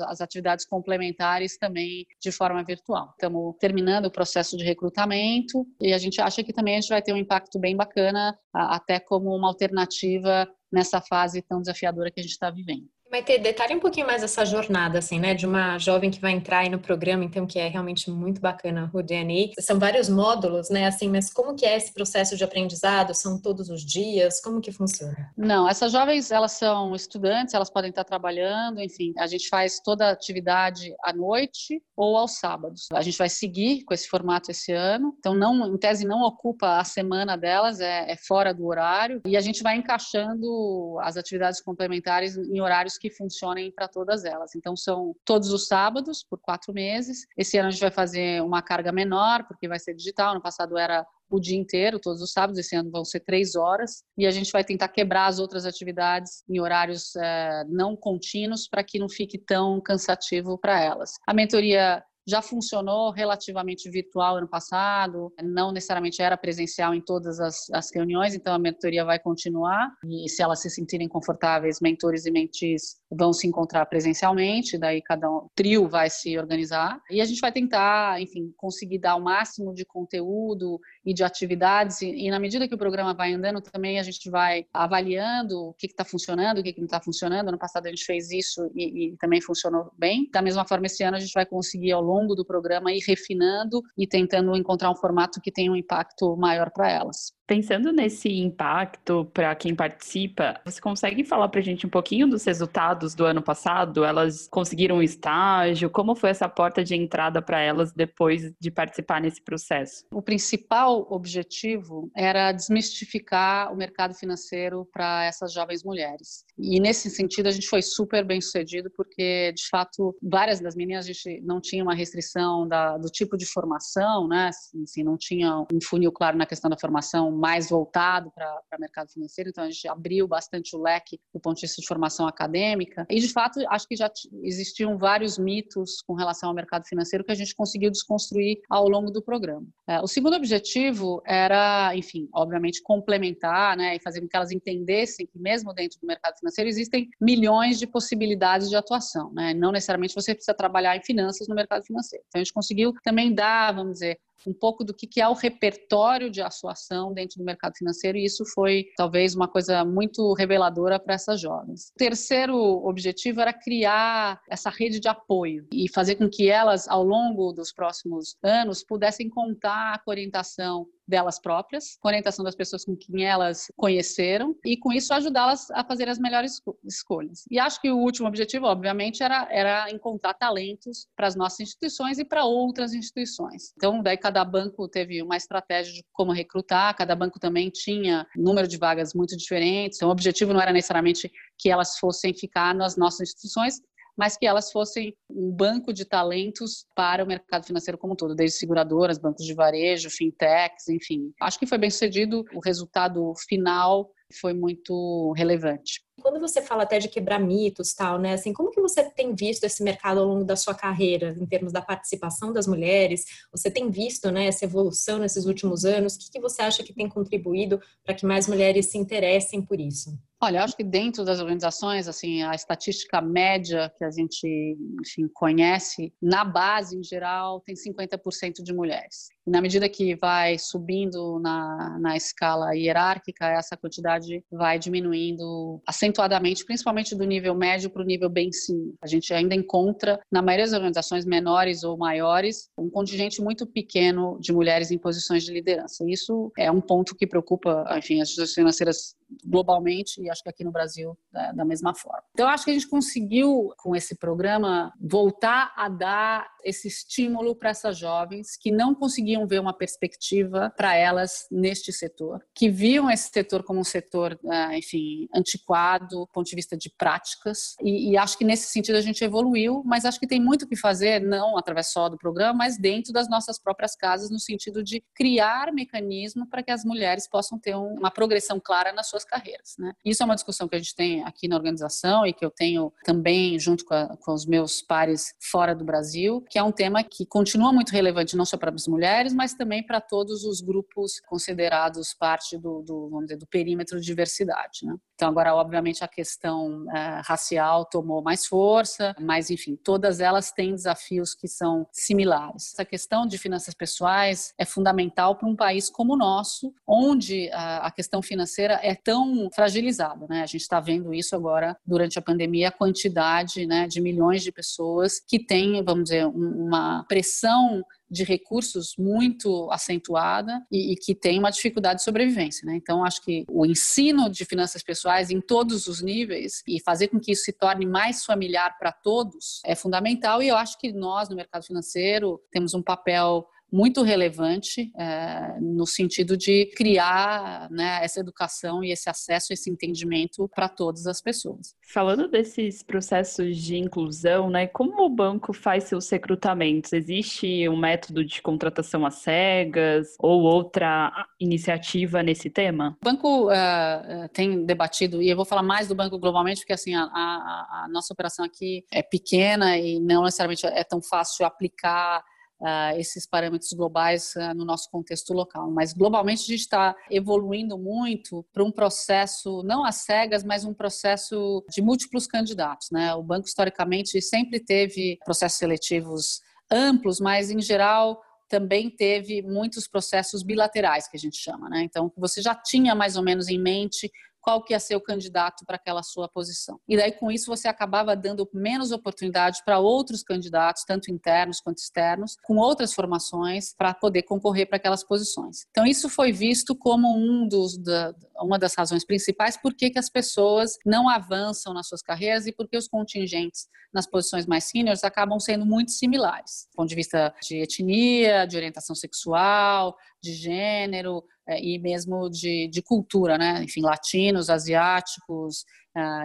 as 0.07 0.21
atividades 0.21 0.65
complementares 0.65 1.59
também 1.59 2.07
de 2.21 2.31
forma 2.31 2.63
virtual. 2.63 3.11
Estamos 3.13 3.57
terminando 3.59 4.07
o 4.07 4.11
processo 4.11 4.57
de 4.57 4.65
recrutamento 4.65 5.67
e 5.81 5.93
a 5.93 5.99
gente 5.99 6.21
acha 6.21 6.43
que 6.45 6.53
também 6.53 6.77
a 6.77 6.81
gente 6.81 6.91
vai 6.91 7.03
ter 7.03 7.13
um 7.13 7.17
impacto 7.17 7.59
bem 7.59 7.77
bacana, 7.77 8.39
até 8.53 9.01
como 9.01 9.35
uma 9.35 9.49
alternativa 9.49 10.49
nessa 10.73 11.01
fase 11.01 11.43
tão 11.43 11.61
desafiadora 11.61 12.11
que 12.11 12.21
a 12.21 12.23
gente 12.23 12.33
está 12.33 12.51
vivendo. 12.51 12.89
Vai 13.13 13.23
ter 13.23 13.39
detalhe 13.41 13.75
um 13.75 13.79
pouquinho 13.79 14.07
mais 14.07 14.23
essa 14.23 14.43
jornada, 14.47 14.99
assim, 14.99 15.21
né? 15.21 15.35
De 15.35 15.45
uma 15.45 15.77
jovem 15.79 16.11
que 16.11 16.19
vai 16.19 16.33
entrar 16.33 16.61
aí 16.61 16.71
no 16.71 16.79
programa, 16.79 17.23
então, 17.23 17.47
que 17.47 17.59
é 17.59 17.69
realmente 17.69 18.11
muito 18.11 18.41
bacana 18.41 18.91
o 18.91 19.03
DNA. 19.03 19.51
São 19.61 19.79
vários 19.79 20.09
módulos, 20.09 20.71
né? 20.71 20.87
Assim, 20.87 21.11
mas 21.11 21.31
como 21.31 21.55
que 21.55 21.67
é 21.67 21.77
esse 21.77 21.93
processo 21.93 22.39
de 22.39 22.43
aprendizado? 22.43 23.13
São 23.13 23.39
todos 23.39 23.69
os 23.69 23.85
dias? 23.85 24.41
Como 24.41 24.63
que 24.63 24.73
funciona? 24.73 25.31
Não, 25.37 25.69
essas 25.69 25.93
jovens, 25.93 26.31
elas 26.31 26.53
são 26.53 26.95
estudantes, 26.95 27.53
elas 27.53 27.69
podem 27.69 27.91
estar 27.91 28.05
trabalhando, 28.05 28.81
enfim. 28.81 29.13
A 29.19 29.27
gente 29.27 29.47
faz 29.51 29.79
toda 29.79 30.07
a 30.07 30.13
atividade 30.13 30.95
à 31.05 31.13
noite 31.13 31.83
ou 31.95 32.17
aos 32.17 32.39
sábados. 32.39 32.87
A 32.95 33.03
gente 33.03 33.19
vai 33.19 33.29
seguir 33.29 33.85
com 33.85 33.93
esse 33.93 34.09
formato 34.09 34.51
esse 34.51 34.73
ano. 34.73 35.15
Então, 35.19 35.35
não, 35.35 35.75
em 35.75 35.77
tese, 35.77 36.07
não 36.07 36.23
ocupa 36.23 36.79
a 36.79 36.85
semana 36.85 37.37
delas, 37.37 37.79
é, 37.79 38.11
é 38.11 38.17
fora 38.17 38.55
do 38.55 38.65
horário. 38.65 39.21
E 39.27 39.37
a 39.37 39.41
gente 39.43 39.63
vai 39.63 39.77
encaixando 39.77 40.99
as 41.03 41.19
atividades 41.19 41.61
complementares 41.61 42.39
em 42.39 42.59
horários 42.59 43.02
que 43.03 43.11
funcionem 43.11 43.73
para 43.73 43.89
todas 43.89 44.25
elas. 44.25 44.55
Então, 44.55 44.77
são 44.77 45.13
todos 45.25 45.53
os 45.53 45.67
sábados, 45.67 46.23
por 46.23 46.39
quatro 46.39 46.73
meses. 46.73 47.27
Esse 47.37 47.59
ano 47.59 47.67
a 47.67 47.71
gente 47.73 47.81
vai 47.81 47.91
fazer 47.91 48.41
uma 48.43 48.63
carga 48.63 48.93
menor, 48.93 49.45
porque 49.49 49.67
vai 49.67 49.81
ser 49.81 49.93
digital. 49.95 50.35
No 50.35 50.41
passado 50.41 50.79
era 50.79 51.05
o 51.29 51.41
dia 51.41 51.59
inteiro, 51.59 51.99
todos 51.99 52.23
os 52.23 52.31
sábados. 52.31 52.61
Esse 52.61 52.77
ano 52.77 52.93
vão 52.93 53.05
ser 53.05 53.21
três 53.21 53.57
horas. 53.57 54.05
E 54.17 54.25
a 54.25 54.31
gente 54.31 54.53
vai 54.53 54.63
tentar 54.63 54.89
quebrar 54.89 55.27
as 55.27 55.41
outras 55.41 55.67
atividades 55.67 56.45
em 56.49 56.61
horários 56.61 57.17
é, 57.17 57.65
não 57.69 57.97
contínuos 57.97 58.69
para 58.69 58.85
que 58.85 59.01
não 59.01 59.09
fique 59.09 59.37
tão 59.37 59.81
cansativo 59.81 60.57
para 60.57 60.81
elas. 60.81 61.15
A 61.27 61.35
mentoria 61.35 62.05
já 62.27 62.41
funcionou 62.41 63.11
relativamente 63.11 63.91
virtual 63.91 64.37
ano 64.37 64.49
passado, 64.49 65.33
não 65.43 65.73
necessariamente 65.73 66.23
era 66.23 66.37
presencial 66.37 66.95
em 66.95 67.01
todas 67.01 67.41
as, 67.41 67.69
as, 67.71 67.91
reuniões, 67.93 68.35
então 68.35 68.55
a 68.55 68.59
mentoria 68.59 69.05
vai 69.05 69.19
continuar. 69.19 69.93
E 70.05 70.29
se 70.29 70.43
elas 70.43 70.61
se 70.61 70.71
sentirem 70.71 71.09
confortáveis, 71.09 71.81
mentores 71.81 72.27
e 72.27 72.31
mentis 72.31 72.97
vão 73.11 73.33
se 73.33 73.47
encontrar 73.47 73.87
presencialmente, 73.87 74.79
daí 74.79 75.03
cada 75.03 75.29
um, 75.31 75.49
trio 75.55 75.89
vai 75.89 76.09
se 76.09 76.39
organizar. 76.39 77.01
E 77.11 77.21
a 77.21 77.25
gente 77.25 77.41
vai 77.41 77.53
tentar, 77.53 78.21
enfim, 78.21 78.53
conseguir 78.57 78.99
dar 78.99 79.17
o 79.17 79.23
máximo 79.23 79.75
de 79.75 79.85
conteúdo 79.85 80.81
e 81.05 81.13
de 81.13 81.25
atividades, 81.25 82.01
e, 82.03 82.27
e 82.27 82.31
na 82.31 82.39
medida 82.39 82.69
que 82.69 82.75
o 82.75 82.79
programa 82.79 83.15
vai 83.15 83.33
andando, 83.33 83.61
também 83.61 83.99
a 83.99 84.03
gente 84.03 84.31
vai 84.31 84.67
avaliando 84.73 85.69
o 85.69 85.75
que 85.75 85.87
está 85.87 86.05
funcionando, 86.05 86.59
o 86.59 86.63
que, 86.63 86.73
que 86.73 86.81
não 86.81 86.87
está 86.87 87.01
funcionando. 87.01 87.49
Ano 87.49 87.59
passado 87.59 87.87
a 87.87 87.91
gente 87.91 88.05
fez 88.05 88.31
isso 88.31 88.71
e, 88.75 89.09
e 89.09 89.17
também 89.17 89.41
funcionou 89.41 89.91
bem. 89.99 90.29
Da 90.33 90.43
mesma 90.43 90.67
forma, 90.67 90.87
esse 90.87 91.03
ano 91.03 91.17
a 91.17 91.21
gente 91.21 91.33
vai 91.33 91.47
conseguir, 91.47 91.93
ao 91.93 92.03
longo 92.03 92.35
do 92.35 92.45
programa, 92.45 92.93
ir 92.93 93.03
refinando 93.07 93.83
e 93.97 94.07
tentando 94.07 94.57
encontrar 94.57 94.91
um 94.91 94.97
formato 94.97 95.41
que 95.41 95.51
tenha 95.51 95.71
um 95.73 95.77
impacto 95.77 96.37
maior 96.37 96.71
para 96.71 96.91
elas. 96.91 97.33
Pensando 97.47 97.93
nesse 97.93 98.29
impacto 98.29 99.25
para 99.35 99.55
quem 99.55 99.75
participa, 99.75 100.61
você 100.65 100.81
consegue 100.81 101.25
falar 101.25 101.49
para 101.49 101.61
a 101.61 101.63
gente 101.63 101.87
um 101.87 101.91
pouquinho 101.91 102.29
dos 102.29 102.45
resultados 102.45 103.15
do 103.15 103.25
ano 103.25 103.43
passado? 103.43 104.05
Elas 104.05 104.49
conseguiram 104.49 104.97
um 104.97 105.03
estágio? 105.03 105.91
Como 105.91 106.15
foi 106.15 106.31
essa 106.31 106.49
porta 106.49 106.85
de 106.85 106.95
entrada 106.95 107.43
para 107.43 107.61
elas 107.61 107.93
depois 107.93 108.53
de 108.61 108.71
participar 108.71 109.21
nesse 109.21 109.43
processo? 109.43 110.05
O 110.13 110.23
principal 110.23 111.07
objetivo 111.11 112.11
era 112.17 112.53
desmistificar 112.53 113.73
o 113.73 113.77
mercado 113.77 114.15
financeiro 114.15 114.89
para 114.93 115.25
essas 115.25 115.53
jovens 115.53 115.83
mulheres. 115.83 116.45
E 116.57 116.79
nesse 116.79 117.11
sentido 117.11 117.49
a 117.49 117.51
gente 117.51 117.67
foi 117.67 117.83
super 117.83 118.25
bem 118.25 118.41
sucedido 118.41 118.91
porque, 118.97 119.53
de 119.53 119.67
fato, 119.69 120.17
várias 120.23 120.61
das 120.61 120.77
meninas 120.77 121.07
a 121.07 121.13
gente 121.13 121.41
não 121.43 121.61
tinha 121.61 121.83
uma 121.83 121.95
restrição 121.95 122.69
da, 122.69 122.97
do 122.99 123.09
tipo 123.09 123.37
de 123.37 123.47
formação, 123.47 124.29
né? 124.29 124.49
Assim, 124.49 125.03
não 125.03 125.17
tinha 125.17 125.67
um 125.73 125.81
funil 125.83 126.13
claro 126.13 126.39
na 126.39 126.47
questão 126.47 126.71
da 126.71 126.79
formação 126.79 127.32
mais 127.33 127.71
voltado 127.71 128.31
para 128.31 128.61
o 128.77 128.81
mercado 128.81 129.11
financeiro, 129.11 129.51
então 129.51 129.65
a 129.65 129.71
gente 129.71 129.89
abriu 129.89 130.27
bastante 130.27 130.77
o 130.77 130.83
leque 130.83 131.21
do 131.33 131.41
ponto 131.41 131.57
de 131.57 131.63
vista 131.63 131.81
de 131.81 131.87
formação 131.87 132.27
acadêmica. 132.27 133.07
E, 133.09 133.19
de 133.19 133.29
fato, 133.29 133.61
acho 133.69 133.87
que 133.89 133.97
já 133.97 134.11
existiam 134.43 134.97
vários 134.99 135.39
mitos 135.39 136.03
com 136.07 136.15
relação 136.15 136.49
ao 136.49 136.55
mercado 136.55 136.87
financeiro 136.87 137.25
que 137.25 137.33
a 137.33 137.37
gente 137.37 137.55
conseguiu 137.55 137.91
desconstruir 137.91 138.61
ao 138.69 138.89
longo 138.89 139.11
do 139.11 139.23
programa. 139.23 139.67
É, 139.87 140.01
o 140.01 140.07
segundo 140.07 140.37
objetivo 140.37 141.23
era, 141.27 141.95
enfim, 141.95 142.29
obviamente, 142.35 142.83
complementar 142.83 143.77
né, 143.77 143.97
e 143.97 144.01
fazer 144.01 144.21
com 144.21 144.29
que 144.29 144.37
elas 144.37 144.51
entendessem 144.51 145.27
que, 145.27 145.39
mesmo 145.39 145.73
dentro 145.73 145.99
do 146.01 146.07
mercado 146.07 146.39
financeiro, 146.39 146.69
existem 146.69 147.09
milhões 147.21 147.79
de 147.79 147.87
possibilidades 147.87 148.69
de 148.69 148.77
atuação. 148.77 149.33
Né? 149.33 149.55
Não 149.55 149.73
necessariamente 149.73 150.15
você 150.15 150.35
precisa 150.35 150.55
trabalhar 150.55 150.97
em 150.97 151.03
finanças 151.03 151.49
no 151.49 151.55
mercado 151.55 151.85
financeiro. 151.85 152.25
Então, 152.29 152.41
a 152.41 152.45
gente 152.45 152.53
conseguiu 152.53 152.93
também 153.03 153.35
dar, 153.35 153.73
vamos 153.73 153.95
dizer, 153.95 154.19
um 154.47 154.53
pouco 154.53 154.85
do 154.85 154.95
que 154.95 155.21
é 155.21 155.29
o 155.29 155.35
repertório 155.35 156.31
de 156.31 156.41
atuação 156.41 157.13
dentro 157.13 157.39
do 157.39 157.45
mercado 157.45 157.77
financeiro, 157.77 158.19
e 158.19 158.25
isso 158.25 158.45
foi 158.55 158.87
talvez 158.97 159.35
uma 159.35 159.49
coisa 159.49 159.85
muito 159.85 160.33
reveladora 160.35 160.99
para 160.99 161.15
essas 161.15 161.41
jovens. 161.41 161.91
O 161.95 161.99
terceiro 161.99 162.57
objetivo 162.57 163.41
era 163.41 163.53
criar 163.53 164.41
essa 164.51 164.71
rede 164.71 165.01
de 165.01 165.09
apoio 165.09 165.67
e 165.73 165.89
fazer 165.89 166.17
com 166.17 166.29
que 166.29 166.49
elas, 166.49 166.89
ao 166.89 167.05
longo 167.05 167.53
dos 167.53 167.73
próximos 167.73 168.37
anos, 168.43 168.85
pudessem 168.85 169.29
contar 169.29 170.03
com 170.05 170.11
orientação 170.11 170.87
delas 171.07 171.41
próprias, 171.41 171.97
com 172.01 172.09
orientação 172.09 172.45
das 172.45 172.55
pessoas 172.55 172.85
com 172.85 172.97
quem 172.97 173.25
elas 173.25 173.67
conheceram 173.77 174.55
e 174.65 174.77
com 174.77 174.93
isso 174.93 175.13
ajudá-las 175.13 175.71
a 175.71 175.85
fazer 175.85 176.09
as 176.09 176.19
melhores 176.19 176.61
escolhas. 176.85 177.45
E 177.51 177.59
acho 177.59 177.81
que 177.81 177.91
o 177.91 177.99
último 177.99 178.29
objetivo, 178.29 178.67
obviamente, 178.67 179.23
era, 179.23 179.49
era 179.51 179.91
encontrar 179.91 180.35
talentos 180.35 181.07
para 181.17 181.27
as 181.27 181.37
nossas 181.37 181.61
instituições 181.61 182.19
e 182.19 182.25
para 182.25 182.45
outras 182.45 182.95
instituições. 182.95 183.73
Então, 183.77 184.03
daí 184.03 184.17
cada 184.17 184.45
banco 184.45 184.89
teve 184.89 185.23
uma 185.23 185.37
estratégia 185.37 185.93
de 185.93 186.05
como 186.13 186.33
recrutar, 186.33 186.97
cada 186.97 187.15
banco 187.15 187.39
também 187.39 187.71
tinha 187.71 188.27
número 188.37 188.69
de 188.69 188.77
vagas 188.77 189.15
muito 189.15 189.37
diferentes. 189.37 189.99
Então, 189.99 190.09
o 190.09 190.13
objetivo 190.13 190.53
não 190.53 190.61
era 190.61 190.73
necessariamente 190.73 191.31
que 191.59 191.71
elas 191.71 191.99
fossem 191.99 192.35
ficar 192.35 192.75
nas 192.75 192.97
nossas 192.97 193.29
instituições, 193.29 193.81
mas 194.17 194.37
que 194.37 194.47
elas 194.47 194.71
fossem 194.71 195.15
um 195.31 195.51
banco 195.51 195.93
de 195.93 196.05
talentos 196.05 196.87
para 196.95 197.25
o 197.25 197.27
mercado 197.27 197.65
financeiro 197.65 197.99
como 197.99 198.13
um 198.13 198.17
todo, 198.17 198.35
desde 198.35 198.59
seguradoras, 198.59 199.19
bancos 199.19 199.45
de 199.45 199.55
varejo, 199.55 200.11
fintechs, 200.11 200.89
enfim. 200.89 201.33
Acho 201.41 201.59
que 201.59 201.67
foi 201.67 201.79
bem 201.79 201.91
sucedido, 201.91 202.45
o 202.55 202.61
resultado 202.61 203.33
final 203.49 204.11
foi 204.41 204.55
muito 204.55 205.33
relevante. 205.37 206.03
Quando 206.21 206.41
você 206.41 206.63
fala 206.63 206.85
até 206.85 206.99
de 206.99 207.09
quebrar 207.09 207.39
mitos, 207.39 207.93
tal, 207.93 208.19
né? 208.19 208.35
Assim, 208.35 208.53
como 208.53 208.71
que 208.71 208.81
você 208.81 209.11
tem 209.11 209.35
visto 209.35 209.65
esse 209.65 209.83
mercado 209.83 210.21
ao 210.21 210.27
longo 210.27 210.45
da 210.45 210.57
sua 210.57 210.75
carreira, 210.75 211.37
em 211.39 211.47
termos 211.47 211.73
da 211.73 211.83
participação 211.83 212.53
das 212.53 212.67
mulheres? 212.67 213.25
Você 213.51 213.71
tem 213.71 213.91
visto, 213.91 214.31
né, 214.31 214.47
essa 214.47 214.65
evolução 214.65 215.19
nesses 215.19 215.45
últimos 215.45 215.85
anos? 215.85 216.15
O 216.15 216.19
que, 216.19 216.31
que 216.31 216.41
você 216.41 216.63
acha 216.63 216.83
que 216.83 216.95
tem 216.95 217.09
contribuído 217.09 217.81
para 218.05 218.15
que 218.15 218.25
mais 218.25 218.47
mulheres 218.47 218.87
se 218.87 218.99
interessem 218.99 219.61
por 219.63 219.81
isso? 219.81 220.17
Olha, 220.45 220.65
acho 220.65 220.77
que 220.77 220.83
dentro 220.83 221.25
das 221.25 221.39
organizações, 221.39 222.09
assim, 222.09 222.43
a 222.43 222.53
estatística 222.53 223.21
média 223.21 223.93
que 223.97 224.05
a 224.05 224.11
gente, 224.11 224.77
enfim, 225.01 225.29
conhece, 225.33 226.13
na 226.21 226.45
base, 226.45 226.99
em 226.99 227.05
geral, 227.05 227.61
tem 227.61 227.77
50% 227.77 228.55
de 228.61 228.75
mulheres. 228.75 229.29
Na 229.47 229.61
medida 229.61 229.89
que 229.89 230.15
vai 230.15 230.59
subindo 230.59 231.39
na, 231.41 231.99
na 232.01 232.17
escala 232.17 232.75
hierárquica, 232.77 233.47
essa 233.47 233.77
quantidade 233.77 234.45
vai 234.51 234.79
diminuindo 234.79 235.81
acentuadamente, 235.87 236.65
principalmente 236.65 237.15
do 237.15 237.25
nível 237.25 237.55
médio 237.55 237.91
para 237.91 238.03
o 238.03 238.07
nível 238.07 238.29
bem 238.29 238.53
sim. 238.53 238.95
A 239.03 239.07
gente 239.07 239.33
ainda 239.35 239.55
encontra, 239.55 240.21
na 240.31 240.41
maioria 240.41 240.67
das 240.67 240.75
organizações 240.75 241.25
menores 241.25 241.83
ou 241.83 241.97
maiores, 241.97 242.71
um 242.79 242.89
contingente 242.89 243.43
muito 243.43 243.67
pequeno 243.67 244.39
de 244.41 244.53
mulheres 244.53 244.91
em 244.91 244.99
posições 244.99 245.43
de 245.45 245.53
liderança. 245.53 246.05
Isso 246.09 246.53
é 246.57 246.71
um 246.71 246.81
ponto 246.81 247.17
que 247.17 247.27
preocupa, 247.27 247.85
enfim, 247.99 248.21
as 248.21 248.29
instituições 248.29 248.55
financeiras 248.55 249.17
globalmente 249.45 250.21
e 250.21 250.29
acho 250.29 250.43
que 250.43 250.49
aqui 250.49 250.65
no 250.65 250.73
Brasil 250.73 251.17
da, 251.55 251.65
mesma 251.65 251.95
forma. 251.95 252.23
Então, 252.33 252.49
acho 252.49 252.65
que 252.65 252.71
a 252.71 252.75
gente 252.75 252.89
conseguiu, 252.89 253.73
com 253.79 253.97
esse 253.97 254.17
programa, 254.17 254.93
voltar 255.01 255.73
a 255.77 255.89
dar 255.89 256.51
esse 256.65 256.89
estímulo 256.89 257.55
para 257.55 257.71
essas 257.71 257.97
jovens 257.97 258.57
que 258.57 258.71
não 258.71 258.95
conseguiam 259.33 259.47
ver 259.47 259.61
uma 259.61 259.73
perspectiva 259.73 260.73
para 260.77 260.95
elas 260.95 261.47
neste 261.51 261.93
setor, 261.93 262.45
que 262.55 262.69
viam 262.69 263.11
esse 263.11 263.31
setor 263.31 263.63
como 263.63 263.81
um 263.81 263.85
setor, 263.85 264.39
ah, 264.49 264.77
enfim, 264.77 265.29
antiquado, 265.35 266.09
do 266.09 266.27
ponto 266.27 266.49
de 266.49 266.57
vista 266.57 266.77
de 266.77 266.91
práticas. 266.91 267.75
E, 267.81 268.11
e 268.11 268.17
acho 268.17 268.37
que 268.37 268.45
nesse 268.45 268.71
sentido 268.71 268.97
a 268.97 269.01
gente 269.01 269.23
evoluiu, 269.23 269.83
mas 269.85 270.05
acho 270.05 270.19
que 270.19 270.27
tem 270.27 270.41
muito 270.41 270.65
o 270.65 270.69
que 270.69 270.77
fazer, 270.77 271.21
não 271.21 271.57
através 271.57 271.89
só 271.89 272.09
do 272.09 272.19
programa, 272.19 272.53
mas 272.53 272.79
dentro 272.79 273.13
das 273.13 273.29
nossas 273.29 273.59
próprias 273.59 273.95
casas, 273.95 274.31
no 274.31 274.39
sentido 274.39 274.83
de 274.83 275.03
criar 275.15 275.73
mecanismo 275.73 276.47
para 276.47 276.63
que 276.63 276.71
as 276.71 276.85
mulheres 276.85 277.29
possam 277.29 277.59
ter 277.59 277.75
uma 277.75 278.11
progressão 278.11 278.61
clara 278.61 278.93
nas 278.93 279.09
suas 279.09 279.25
carreiras. 279.25 279.75
Né? 279.79 279.93
Isso 280.05 280.23
é 280.23 280.27
uma 280.27 280.35
discussão 280.35 280.69
que 280.69 280.77
a 280.77 280.79
gente 280.79 280.95
tem 280.95 281.23
aqui 281.25 281.49
na 281.49 281.57
organização 281.57 282.27
e 282.27 282.33
que 282.33 282.45
eu 282.45 282.51
tenho 282.51 282.93
também 283.05 283.59
junto 283.59 283.85
com, 283.85 283.95
a, 283.95 284.17
com 284.17 284.33
os 284.33 284.45
meus 284.45 284.83
pares 284.83 285.35
fora 285.41 285.75
do 285.75 285.85
Brasil, 285.85 286.45
que 286.51 286.59
é 286.59 286.63
um 286.63 286.73
tema 286.73 287.03
que 287.03 287.25
continua 287.25 287.73
muito 287.73 287.91
relevante 287.91 288.37
não 288.37 288.45
só 288.45 288.57
para 288.57 288.71
as 288.75 288.87
mulheres, 288.87 289.22
mas 289.31 289.53
também 289.53 289.85
para 289.85 290.01
todos 290.01 290.45
os 290.45 290.61
grupos 290.63 291.21
considerados 291.27 292.15
parte 292.15 292.57
do, 292.57 292.83
do, 292.83 293.09
vamos 293.11 293.27
dizer, 293.27 293.37
do 293.37 293.47
perímetro 293.47 294.01
de 294.01 294.07
diversidade. 294.07 294.81
Né? 294.85 294.97
Então, 295.15 295.29
agora, 295.29 295.55
obviamente, 295.55 296.03
a 296.03 296.09
questão 296.09 296.85
é, 296.91 297.21
racial 297.25 297.85
tomou 297.85 298.23
mais 298.23 298.47
força, 298.47 299.15
mas, 299.21 299.51
enfim, 299.51 299.77
todas 299.77 300.21
elas 300.21 300.51
têm 300.51 300.75
desafios 300.75 301.35
que 301.35 301.47
são 301.47 301.87
similares. 301.93 302.73
Essa 302.73 302.85
questão 302.85 303.27
de 303.27 303.39
finanças 303.39 303.75
pessoais 303.75 304.53
é 304.59 304.65
fundamental 304.65 305.37
para 305.37 305.49
um 305.49 305.55
país 305.55 305.91
como 305.91 306.15
o 306.15 306.17
nosso, 306.17 306.75
onde 306.87 307.51
a, 307.53 307.87
a 307.87 307.91
questão 307.91 308.23
financeira 308.23 308.81
é 308.83 308.95
tão 308.95 309.49
fragilizada. 309.55 310.27
Né? 310.29 310.43
A 310.43 310.47
gente 310.47 310.63
está 310.63 310.81
vendo 310.81 311.13
isso 311.13 311.37
agora 311.37 311.77
durante 311.85 312.19
a 312.19 312.23
pandemia, 312.23 312.69
a 312.69 312.73
quantidade 312.73 313.67
né, 313.67 313.87
de 313.87 314.01
milhões 314.01 314.43
de 314.43 314.51
pessoas 314.51 315.21
que 315.21 315.39
têm, 315.39 315.83
vamos 315.85 316.05
dizer, 316.05 316.27
uma 316.27 317.05
pressão 317.09 317.85
de 318.13 318.25
recursos 318.25 318.95
muito 318.99 319.71
acentuada 319.71 320.63
e, 320.71 320.93
e, 320.93 320.97
que 320.97 321.15
tem 321.15 321.39
uma 321.39 321.51
dificuldade 321.51 322.01
de 322.01 322.05
sobrevivência. 322.05 322.67
Né? 322.67 322.77
Então, 322.77 323.03
acho 323.03 323.23
que 323.23 323.45
o 323.49 323.65
ensino 323.65 324.29
de 324.29 324.45
finanças 324.45 324.83
pessoais 324.83 325.31
em 325.31 325.41
todos 325.41 325.87
os 325.87 326.03
níveis 326.03 326.63
e 326.69 326.79
fazer 326.83 327.09
com 327.09 327.19
que 327.19 327.33
isso 327.33 327.45
se 327.45 327.53
torne 327.53 327.87
mais 327.87 328.25
familiar 328.25 328.77
para 328.79 328.93
todos 328.93 329.63
é 329.65 329.75
fundamental. 329.75 330.43
E 330.43 330.49
eu 330.49 330.57
acho 330.57 330.79
que 330.79 330.93
nós, 330.93 331.31
no 331.31 331.37
mercado 331.37 331.65
financeiro, 331.65 332.39
temos 332.51 332.75
um 332.75 332.83
papel 332.83 333.47
muito 333.73 334.03
relevante 334.03 334.93
é, 334.99 335.57
no 335.61 335.87
sentido 335.87 336.37
de 336.37 336.67
criar 336.77 337.71
né, 337.71 338.01
essa 338.03 338.21
educação 338.21 338.85
e 338.85 338.93
esse 338.93 339.09
acesso, 339.09 339.53
esse 339.53 339.71
entendimento 339.71 340.47
para 340.55 340.69
todas 340.69 341.07
as 341.07 341.23
pessoas. 341.23 341.75
Falando 341.81 342.29
desses 342.29 342.83
processos 342.83 343.57
de 343.57 343.77
inclusão, 343.79 344.51
né, 344.51 344.67
como 344.67 345.03
o 345.05 345.09
banco 345.09 345.55
faz 345.55 345.85
seus 345.85 346.11
recrutamentos? 346.11 346.93
Existe 346.93 347.67
um 347.69 347.77
método 347.77 348.23
de 348.25 348.43
contratação 348.43 349.07
às 349.07 349.15
cegas 349.15 350.17
ou 350.19 350.43
outra 350.43 351.27
iniciativa 351.41 352.23
nesse 352.23 352.51
tema? 352.51 352.97
O 353.01 353.05
banco 353.05 353.49
uh, 353.49 354.29
tem 354.35 354.67
debatido, 354.67 355.23
e 355.23 355.31
eu 355.31 355.37
vou 355.37 355.47
falar 355.47 355.63
mais 355.63 355.89
do 355.89 355.95
banco 355.95 356.19
globalmente, 356.19 356.61
porque 356.61 356.75
assim 356.75 356.95
a, 356.95 357.05
a, 357.05 357.85
a 357.85 357.89
nossa 357.91 358.13
operação 358.13 358.45
aqui 358.45 358.85
é 358.93 359.03
pequena 359.03 359.79
e 359.79 359.99
não 359.99 360.25
necessariamente 360.25 360.67
é 360.67 360.85
tão 360.85 361.01
fácil 361.01 361.47
aplicar 361.47 362.23
uh, 362.63 362.99
esses 362.99 363.27
parâmetros 363.27 363.73
globais 363.73 364.35
uh, 364.37 364.55
no 364.55 364.65
nosso 364.65 364.89
contexto 364.91 365.35
local. 365.35 365.71
Mas 365.71 365.93
globalmente 365.93 366.43
a 366.43 366.47
gente 366.47 366.61
está 366.61 366.97
evoluindo 367.11 367.77
muito 367.77 368.45
para 368.53 368.65
um 368.65 368.71
processo, 368.71 369.63
não 369.65 369.85
às 369.85 369.97
cegas, 369.97 370.45
mas 370.45 370.65
um 370.65 370.73
processo 370.73 371.65
de 371.69 371.83
múltiplos 371.83 372.27
candidatos. 372.27 372.91
Né? 372.91 373.15
O 373.15 373.23
banco 373.23 373.47
historicamente 373.47 374.21
sempre 374.23 374.61
teve 374.61 375.19
processos 375.25 375.59
seletivos 375.59 376.41
amplos, 376.71 377.21
mas 377.21 377.51
em 377.51 377.61
geral 377.61 378.23
também 378.49 378.91
teve 378.91 379.41
muitos 379.43 379.89
processos 379.89 380.43
bilaterais 380.43 381.09
que 381.09 381.17
a 381.17 381.21
gente 381.21 381.39
chama, 381.39 381.71
né? 381.71 381.83
Então 381.85 382.13
você 382.15 382.43
já 382.43 382.55
tinha 382.55 382.95
mais 382.95 383.17
ou 383.17 383.23
menos 383.23 383.49
em 383.49 383.59
mente 383.59 384.11
qual 384.43 384.63
que 384.63 384.75
ia 384.75 384.81
ser 384.81 384.97
o 384.97 385.01
candidato 385.01 385.65
para 385.65 385.77
aquela 385.77 386.03
sua 386.03 386.29
posição. 386.29 386.79
E 386.89 386.97
daí 386.97 387.13
com 387.13 387.31
isso 387.31 387.47
você 387.47 387.69
acabava 387.69 388.15
dando 388.17 388.49
menos 388.53 388.91
oportunidade 388.93 389.61
para 389.65 389.79
outros 389.79 390.23
candidatos, 390.23 390.85
tanto 390.85 391.11
internos 391.11 391.61
quanto 391.61 391.79
externos, 391.79 392.37
com 392.43 392.57
outras 392.57 392.93
formações 392.93 393.75
para 393.77 393.95
poder 393.95 394.23
concorrer 394.23 394.69
para 394.69 394.77
aquelas 394.77 395.05
posições. 395.05 395.65
Então 395.71 395.87
isso 395.87 396.09
foi 396.09 396.33
visto 396.33 396.75
como 396.75 397.09
um 397.17 397.47
dos 397.49 397.79
da, 397.79 398.15
uma 398.41 398.59
das 398.59 398.75
razões 398.75 399.05
principais 399.05 399.57
por 399.57 399.75
que, 399.75 399.93
as 399.97 400.09
pessoas 400.09 400.79
não 400.85 401.09
avançam 401.09 401.73
nas 401.73 401.87
suas 401.87 402.03
carreiras 402.03 402.47
e 402.47 402.53
por 402.53 402.67
que 402.67 402.77
os 402.77 402.89
contingentes 402.89 403.69
nas 403.93 404.07
posições 404.07 404.47
mais 404.47 404.65
seniors 404.65 405.05
acabam 405.05 405.39
sendo 405.39 405.67
muito 405.67 405.93
similares, 405.93 406.67
do 406.71 406.77
ponto 406.77 406.89
de 406.89 406.95
vista 406.95 407.33
de 407.43 407.59
etnia, 407.59 408.47
de 408.47 408.57
orientação 408.57 408.97
sexual, 408.97 409.95
de 410.23 410.35
gênero, 410.35 411.25
é, 411.47 411.61
e 411.61 411.79
mesmo 411.79 412.29
de, 412.31 412.69
de 412.69 412.83
cultura, 412.83 413.37
né? 413.37 413.63
Enfim, 413.65 413.83
latinos, 413.83 414.49
asiáticos, 414.49 415.65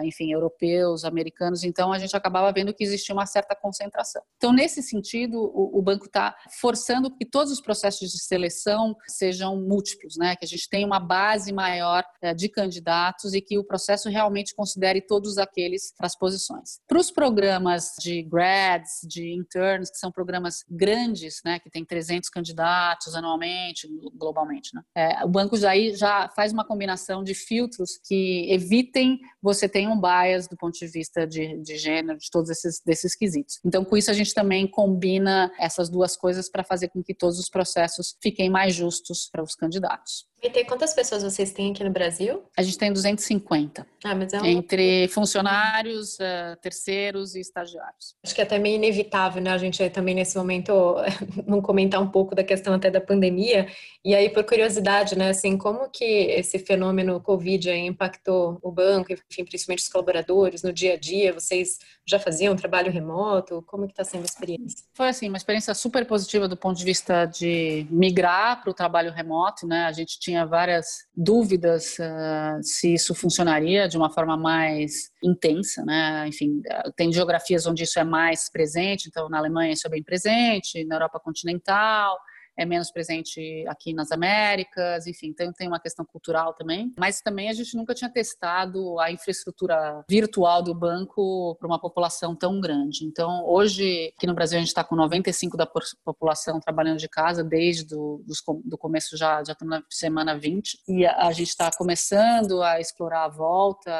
enfim, 0.02 0.32
europeus, 0.32 1.04
americanos, 1.04 1.64
então 1.64 1.92
a 1.92 1.98
gente 1.98 2.16
acabava 2.16 2.52
vendo 2.52 2.72
que 2.72 2.84
existia 2.84 3.14
uma 3.14 3.26
certa 3.26 3.54
concentração. 3.54 4.22
Então, 4.36 4.52
nesse 4.52 4.82
sentido, 4.82 5.38
o, 5.38 5.78
o 5.78 5.82
banco 5.82 6.06
está 6.06 6.34
forçando 6.60 7.10
que 7.14 7.24
todos 7.24 7.52
os 7.52 7.60
processos 7.60 8.10
de 8.10 8.22
seleção 8.22 8.96
sejam 9.06 9.56
múltiplos, 9.60 10.16
né? 10.16 10.36
que 10.36 10.44
a 10.44 10.48
gente 10.48 10.68
tenha 10.68 10.86
uma 10.86 11.00
base 11.00 11.52
maior 11.52 12.04
eh, 12.22 12.34
de 12.34 12.48
candidatos 12.48 13.34
e 13.34 13.40
que 13.40 13.58
o 13.58 13.64
processo 13.64 14.08
realmente 14.08 14.54
considere 14.54 15.00
todos 15.00 15.38
aqueles 15.38 15.92
para 15.96 16.06
as 16.06 16.16
posições. 16.16 16.80
Para 16.86 16.98
os 16.98 17.10
programas 17.10 17.92
de 18.00 18.22
grads, 18.22 19.00
de 19.02 19.34
interns, 19.34 19.90
que 19.90 19.98
são 19.98 20.12
programas 20.12 20.64
grandes, 20.68 21.40
né? 21.44 21.58
que 21.58 21.70
tem 21.70 21.84
300 21.84 22.28
candidatos 22.28 23.14
anualmente, 23.14 23.88
globalmente, 24.14 24.74
né? 24.74 24.82
É, 24.94 25.24
o 25.24 25.28
banco 25.28 25.56
já, 25.56 25.72
já 25.94 26.28
faz 26.34 26.52
uma 26.52 26.64
combinação 26.64 27.22
de 27.22 27.34
filtros 27.34 27.98
que 28.04 28.46
evitem 28.50 29.18
você 29.42 29.57
você 29.58 29.68
tem 29.68 29.88
um 29.88 30.00
bias 30.00 30.46
do 30.46 30.56
ponto 30.56 30.78
de 30.78 30.86
vista 30.86 31.26
de, 31.26 31.58
de 31.58 31.76
gênero, 31.76 32.18
de 32.18 32.30
todos 32.30 32.50
esses 32.50 32.80
desses 32.84 33.14
quesitos. 33.14 33.58
Então, 33.64 33.84
com 33.84 33.96
isso, 33.96 34.10
a 34.10 34.14
gente 34.14 34.34
também 34.34 34.66
combina 34.66 35.52
essas 35.58 35.88
duas 35.88 36.16
coisas 36.16 36.48
para 36.48 36.62
fazer 36.62 36.88
com 36.88 37.02
que 37.02 37.14
todos 37.14 37.38
os 37.38 37.48
processos 37.48 38.16
fiquem 38.22 38.50
mais 38.50 38.74
justos 38.74 39.28
para 39.30 39.42
os 39.42 39.54
candidatos. 39.54 40.27
E 40.40 40.64
quantas 40.64 40.94
pessoas 40.94 41.24
vocês 41.24 41.52
têm 41.52 41.72
aqui 41.72 41.82
no 41.82 41.90
Brasil? 41.90 42.44
A 42.56 42.62
gente 42.62 42.78
tem 42.78 42.92
250. 42.92 43.84
Ah, 44.04 44.14
mas 44.14 44.32
é 44.32 44.40
um... 44.40 44.44
Entre 44.44 45.08
funcionários, 45.08 46.14
uh, 46.14 46.56
terceiros 46.62 47.34
e 47.34 47.40
estagiários. 47.40 48.14
Acho 48.24 48.34
que 48.34 48.40
é 48.40 48.44
até 48.44 48.56
meio 48.56 48.76
inevitável, 48.76 49.42
né? 49.42 49.50
A 49.50 49.58
gente 49.58 49.88
também 49.90 50.14
nesse 50.14 50.38
momento 50.38 50.94
não 51.44 51.60
comentar 51.60 52.00
um 52.00 52.08
pouco 52.08 52.36
da 52.36 52.44
questão 52.44 52.74
até 52.74 52.88
da 52.88 53.00
pandemia. 53.00 53.66
E 54.04 54.14
aí, 54.14 54.30
por 54.30 54.44
curiosidade, 54.44 55.18
né? 55.18 55.30
Assim, 55.30 55.58
como 55.58 55.90
que 55.90 56.04
esse 56.04 56.58
fenômeno 56.60 57.20
Covid 57.20 57.70
impactou 57.70 58.58
o 58.62 58.70
banco, 58.70 59.12
enfim, 59.12 59.44
principalmente 59.44 59.82
os 59.82 59.88
colaboradores 59.88 60.62
no 60.62 60.72
dia 60.72 60.94
a 60.94 60.96
dia? 60.96 61.32
Vocês 61.32 61.78
já 62.08 62.18
faziam 62.18 62.56
trabalho 62.56 62.90
remoto? 62.90 63.62
Como 63.66 63.86
que 63.86 63.92
está 63.92 64.04
sendo 64.04 64.22
a 64.22 64.24
experiência? 64.24 64.84
Foi 64.94 65.08
assim, 65.08 65.28
uma 65.28 65.36
experiência 65.36 65.74
super 65.74 66.06
positiva 66.06 66.48
do 66.48 66.56
ponto 66.56 66.78
de 66.78 66.84
vista 66.84 67.26
de 67.26 67.86
migrar 67.90 68.62
para 68.62 68.70
o 68.70 68.74
trabalho 68.74 69.12
remoto, 69.12 69.66
né? 69.66 69.84
A 69.84 69.92
gente 69.92 70.18
tinha 70.18 70.46
várias 70.46 70.86
dúvidas 71.14 71.96
uh, 71.98 72.62
se 72.62 72.94
isso 72.94 73.14
funcionaria 73.14 73.86
de 73.88 73.96
uma 73.96 74.10
forma 74.10 74.36
mais 74.36 75.10
intensa, 75.22 75.84
né? 75.84 76.26
Enfim, 76.26 76.62
tem 76.96 77.12
geografias 77.12 77.66
onde 77.66 77.84
isso 77.84 77.98
é 77.98 78.04
mais 78.04 78.50
presente, 78.50 79.08
então 79.08 79.28
na 79.28 79.38
Alemanha 79.38 79.72
isso 79.72 79.86
é 79.86 79.90
bem 79.90 80.02
presente, 80.02 80.84
na 80.84 80.96
Europa 80.96 81.20
continental, 81.20 82.18
é 82.58 82.66
menos 82.66 82.90
presente 82.90 83.64
aqui 83.68 83.94
nas 83.94 84.10
Américas, 84.10 85.06
enfim, 85.06 85.28
então 85.28 85.52
tem 85.52 85.68
uma 85.68 85.78
questão 85.78 86.04
cultural 86.04 86.52
também. 86.54 86.92
Mas 86.98 87.20
também 87.20 87.48
a 87.48 87.52
gente 87.52 87.76
nunca 87.76 87.94
tinha 87.94 88.10
testado 88.10 88.98
a 88.98 89.12
infraestrutura 89.12 90.04
virtual 90.10 90.60
do 90.60 90.74
banco 90.74 91.56
para 91.58 91.68
uma 91.68 91.80
população 91.80 92.34
tão 92.34 92.60
grande. 92.60 93.04
Então, 93.04 93.44
hoje, 93.46 94.12
aqui 94.16 94.26
no 94.26 94.34
Brasil, 94.34 94.58
a 94.58 94.60
gente 94.60 94.68
está 94.68 94.82
com 94.82 94.96
95% 94.96 95.56
da 95.56 95.68
população 96.04 96.58
trabalhando 96.58 96.98
de 96.98 97.08
casa, 97.08 97.44
desde 97.44 97.94
o 97.94 98.24
do 98.64 98.76
começo, 98.76 99.16
já, 99.16 99.44
já 99.44 99.52
estamos 99.52 99.78
na 99.78 99.84
semana 99.88 100.36
20, 100.36 100.80
e 100.88 101.06
a, 101.06 101.28
a 101.28 101.32
gente 101.32 101.50
está 101.50 101.70
começando 101.76 102.60
a 102.62 102.80
explorar 102.80 103.24
a 103.24 103.28
volta 103.28 103.92